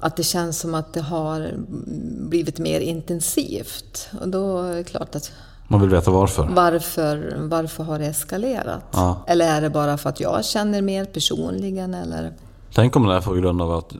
[0.00, 1.50] att det känns som att det har
[2.28, 4.08] blivit mer intensivt.
[4.20, 5.32] Och då är det klart att
[5.68, 6.48] Man vill veta varför.
[6.54, 8.82] varför, varför har det eskalerat?
[8.90, 9.24] Ja.
[9.26, 11.94] Eller är det bara för att jag känner mer personligen?
[11.94, 12.32] Eller?
[12.74, 13.92] Tänk om det är på grund av att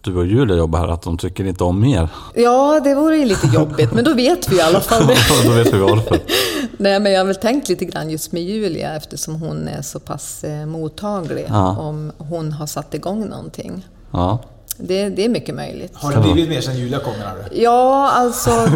[0.00, 2.08] du och Julia jobbar här, att de tycker inte om er.
[2.34, 5.02] Ja, det vore ju lite jobbigt, men då vet vi i alla fall
[5.44, 6.18] då vet vi varför.
[6.78, 10.00] Nej, men jag har väl tänkt lite grann just med Julia eftersom hon är så
[10.00, 11.76] pass eh, mottaglig Ja.
[11.78, 13.86] om hon har satt igång någonting.
[14.10, 14.38] Ja.
[14.78, 15.92] Det, det är mycket möjligt.
[15.94, 17.62] Har det blivit mer sen Julia kom menar du?
[17.62, 18.50] Ja, alltså...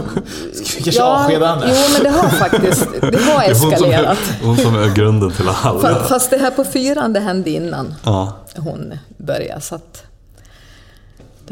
[0.64, 1.66] Ska vi kanske avskeda henne?
[1.68, 4.18] Jo, men det har faktiskt det har Det är hon som är- eskalerat.
[4.42, 6.08] Hon som är grunden till allt.
[6.08, 8.32] Fast det här på fyran, det hände innan Ja.
[8.56, 9.60] hon började.
[9.60, 10.02] Så att,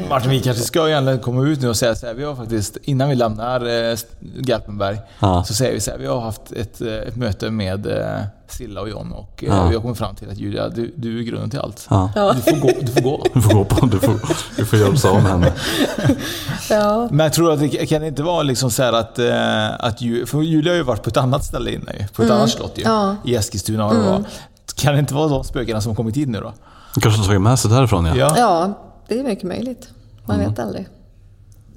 [0.09, 2.76] Martin, vi kanske ska egentligen komma ut nu och säga så här, vi har faktiskt,
[2.82, 5.44] innan vi lämnar eh, Garpenberg, Ja.
[5.44, 8.20] så säger vi så här, vi har haft ett, eh, ett möte med eh,
[8.53, 9.68] Silla och John och eh, Ja.
[9.68, 11.86] vi har kommit fram till att Julia, du, du är grunden till allt.
[11.90, 12.11] Ja.
[12.36, 13.24] Du, får gå, du får gå.
[13.34, 14.20] Du får gå på, du får,
[14.57, 15.53] du får hjälpas av med henne.
[16.70, 17.09] ja.
[17.11, 20.26] Men jag tror att det kan inte vara liksom så här att, eh, att Ju-
[20.26, 22.36] för Julia har ju varit på ett annat ställe innan ju, på ett Mm.
[22.36, 23.16] annat slott ju, Ja.
[23.24, 24.05] i Eskilstuna Mm.
[24.07, 24.24] var.
[24.76, 26.53] Kan det inte vara de spökena som har kommit hit nu då?
[27.01, 28.14] Kanske de tagit med sig därifrån ja.
[28.16, 28.34] Ja.
[28.36, 28.78] ja,
[29.09, 29.88] det är mycket möjligt.
[30.26, 30.51] Man Mm.
[30.51, 30.88] vet aldrig.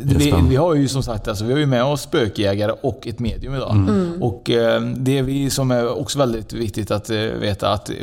[0.04, 3.20] Vi, vi har ju som sagt alltså, vi har ju med oss spökjägare och ett
[3.20, 3.72] medium idag.
[3.72, 4.22] Mm.
[4.24, 7.96] Och eh, det är vi som är också väldigt viktigt att eh, veta att, eh,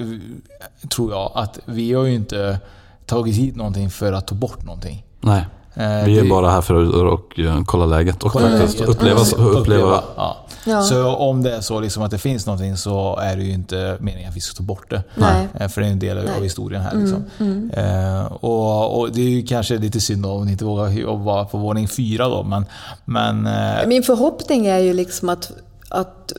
[0.89, 2.59] tror jag, att vi har ju inte
[3.07, 5.05] tagit hit någonting för att ta bort någonting.
[5.21, 5.45] Nej.
[5.75, 8.81] Eh, Vi är det- bara här för att och, eh, kolla läget och Kolla faktiskt
[8.81, 8.95] läget.
[8.95, 9.47] uppleva, Mm.
[9.57, 10.03] uppleva.
[10.17, 10.47] Ja.
[10.69, 10.83] Ja.
[10.83, 13.97] Så om det är så liksom att det finns någonting så är det ju inte
[14.01, 15.03] meningen att vi ska ta bort det.
[15.15, 15.49] Nej.
[15.61, 16.37] Eh, För det är en del Nej.
[16.37, 16.91] av historien här.
[16.93, 17.25] Mm, Liksom.
[17.39, 17.71] mm.
[17.71, 21.59] Eh, och, och det är ju kanske lite synd om ni inte vågar jobba på
[21.59, 22.67] våning fyra då, men...
[23.05, 25.53] men eh, Min förhoppning är ju liksom att,
[25.89, 26.33] att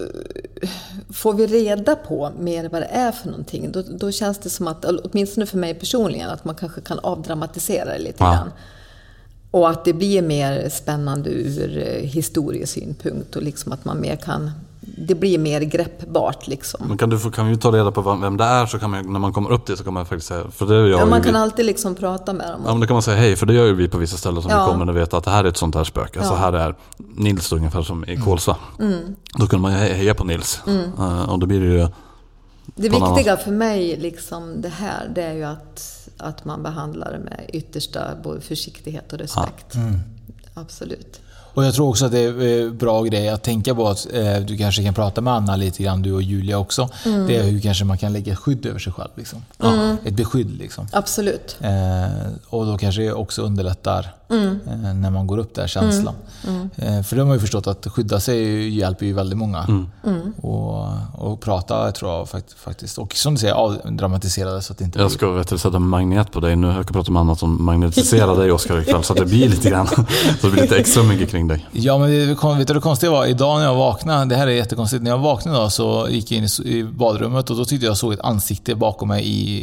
[0.62, 0.70] eh,
[1.14, 4.68] får vi reda på mer vad det är för någonting, då, då känns det som
[4.68, 8.32] att, åtminstone för mig personligen, att man kanske kan avdramatisera det lite Ja.
[8.32, 8.52] grann.
[9.52, 14.52] Och att det blir mer spännande ur eh, historiesynpunkt och liksom att man mer kan,
[14.82, 16.86] det blir mer greppbart liksom.
[16.88, 19.14] Men kan, du få, kan vi ta reda på vem det är så kan man,
[19.14, 21.22] när man kommer upp dit så kan man faktiskt säga, för det gör Ja, man
[21.22, 21.26] vi.
[21.28, 22.62] kan alltid liksom prata med dem.
[22.66, 24.42] Ja men då kan man säga hej, för det gör ju vi på vissa ställen
[24.42, 24.66] som Ja.
[24.66, 26.20] vi kommer och vet att det här är ett sånt här spöke.
[26.24, 26.36] Ja.
[26.36, 28.56] här är Nils ungefär som i Kolsva.
[28.80, 29.16] Mm.
[29.40, 30.60] Då kan man ju he- heja på Nils.
[30.68, 30.84] Mm.
[31.00, 31.88] Eh, och då blir det ju...
[32.76, 37.12] Det en viktiga för mig, liksom det här, det är ju att, att man behandlar
[37.12, 39.76] det med yttersta både försiktighet och respekt.
[39.76, 40.00] Mm.
[40.54, 41.22] Absolut.
[41.54, 44.38] Och jag tror också att det är eh, bra grej att tänka på att eh,
[44.38, 46.90] du kanske kan prata med Anna lite grann, du och Julia också.
[47.06, 47.28] Mm.
[47.28, 49.10] Det är hur kanske man kan lägga ett skydd över sig själv.
[49.16, 49.46] Liksom.
[49.64, 49.98] Mm.
[50.06, 50.88] Ett beskydd liksom.
[50.92, 51.58] Absolut.
[51.62, 54.60] Eh, och då kanske det också underlättar Mm.
[54.68, 56.14] eh, när man går upp där, känslan.
[56.48, 56.70] Mm.
[56.76, 59.64] Eh, för det har ju förstått att skydda sig hjälper ju väldigt många.
[60.04, 60.34] Mm.
[60.42, 62.98] Och, och prata tror jag fakt- faktiskt.
[62.98, 66.32] Och som du säger, avdramatisera så att det inte Jag ska vet, du, sätta magnet
[66.32, 66.68] på dig nu.
[66.68, 69.04] Jag ska prata med annat som magnetiserar dig Oskar ikväll.
[69.04, 69.88] Så att det blir lite grann,
[70.42, 71.68] så det blir lite extra mycket kring dig.
[71.72, 72.26] Ja, men det,
[72.58, 73.26] vet du det konstiga var?
[73.26, 75.04] Idag när jag vaknade, det här är jättekonstigt.
[75.04, 78.14] När jag vaknade idag så gick jag in i, badrummet och då tyckte jag såg
[78.14, 79.60] ett ansikte bakom mig i,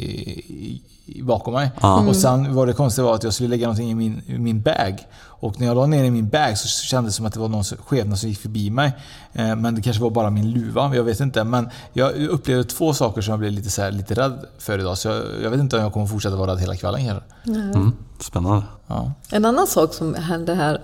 [0.48, 0.82] i
[1.22, 1.70] bakom mig.
[1.80, 2.08] Ja.
[2.08, 4.60] Och sen var det konstiga var att jag skulle lägga någonting i min, i min
[4.62, 5.06] bag.
[5.38, 7.48] Och när jag la ner i min bag så kändes det som att det var
[7.48, 8.92] någon skepnad som gick förbi mig.
[9.32, 11.44] Eh, Men det kanske var bara min luva, jag vet inte.
[11.44, 14.98] Men jag upplevde två saker som jag blev lite, så här, lite rädd för idag.
[14.98, 17.24] Så jag, jag vet inte om jag kommer fortsätta vara rädd hela kvällen kanske.
[17.74, 17.92] Mm.
[18.20, 18.62] Spännande.
[18.86, 19.12] Ja.
[19.30, 20.80] En annan sak som hände här,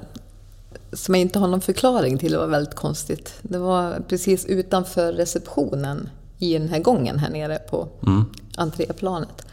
[0.93, 3.35] som jag inte har någon förklaring till, det var väldigt konstigt.
[3.43, 6.09] Det var precis utanför receptionen
[6.39, 8.25] i den här gången här nere på Mm.
[8.57, 9.47] entréplanet.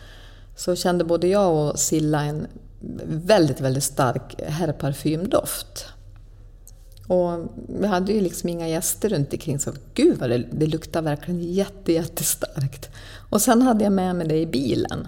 [0.59, 2.47] Så kände både jag och Silla en
[3.05, 5.85] väldigt, väldigt stark herrparfymdoft.
[7.07, 7.49] Och
[7.79, 11.53] vi hade ju liksom inga gäster runt omkring så gud vad det, det luktar verkligen
[11.53, 12.89] jätte, jättestarkt.
[13.29, 15.07] Och sen hade jag med mig det i bilen.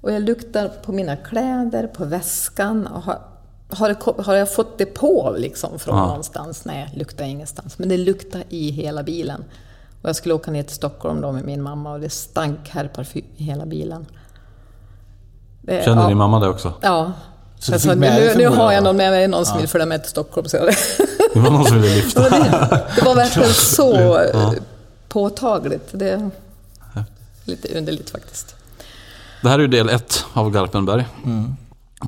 [0.00, 2.86] Och jag luktar på mina kläder, på väskan.
[2.86, 3.22] Och har,
[3.68, 6.06] har, det, har jag fått det på liksom från Ja.
[6.06, 6.64] någonstans?
[6.64, 7.78] Nej, luktar ingenstans.
[7.78, 9.44] Men det luktar i hela bilen.
[10.02, 13.24] Och jag skulle åka ner till Stockholm då med min mamma och det stank herrparfym
[13.36, 14.06] i hela bilen.
[15.68, 16.08] Det- Känner ja.
[16.08, 16.72] din mamma det också?
[16.80, 17.12] Ja.
[17.58, 19.60] Så du Alltså, dig nu, nu har jag någon med mig, någon som Ja.
[19.60, 20.48] vill följa med till Stockholm.
[20.48, 20.74] Så det,
[21.34, 22.20] Det var någon som ville lyfta.
[22.96, 24.24] det var verkligen så Ja.
[24.24, 24.52] eh,
[25.08, 25.88] påtagligt.
[25.92, 26.30] Det är
[27.44, 28.54] lite underligt faktiskt.
[29.42, 31.06] Det här är ju del ett av Garpenberg.
[31.24, 31.56] Mm.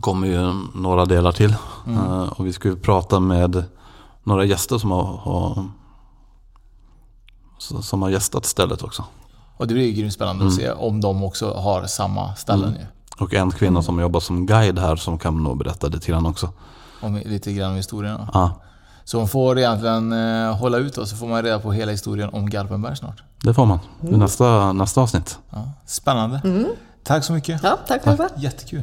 [0.01, 1.55] kommer ju några delar till.
[1.87, 1.99] Mm.
[1.99, 3.65] Eh, och vi ska ju prata med
[4.25, 5.65] några gäster som har, har,
[7.83, 9.05] som har gästat stället också.
[9.57, 12.87] Och det blir ju grymt spännande att se om de också har samma ställen Mm.
[13.21, 16.49] Och en kvinna som jobbar som guide här som kan nog berätta lite grann också.
[17.01, 18.21] Om lite grann om historien.
[18.33, 18.61] Ja,
[19.05, 22.31] Så hon får egentligen eh, hålla ut och så får man reda på hela historien
[22.33, 23.23] om Garpenberg snart.
[23.43, 23.79] det får man.
[24.03, 24.21] Mm.
[24.21, 25.39] nästa, nästa avsnitt.
[25.51, 26.41] Ja, spännande.
[27.05, 27.63] Tack så mycket.
[27.63, 28.29] Ja, tack själva.
[28.37, 28.83] Jättekul.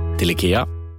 [0.21, 0.80] till IKEA.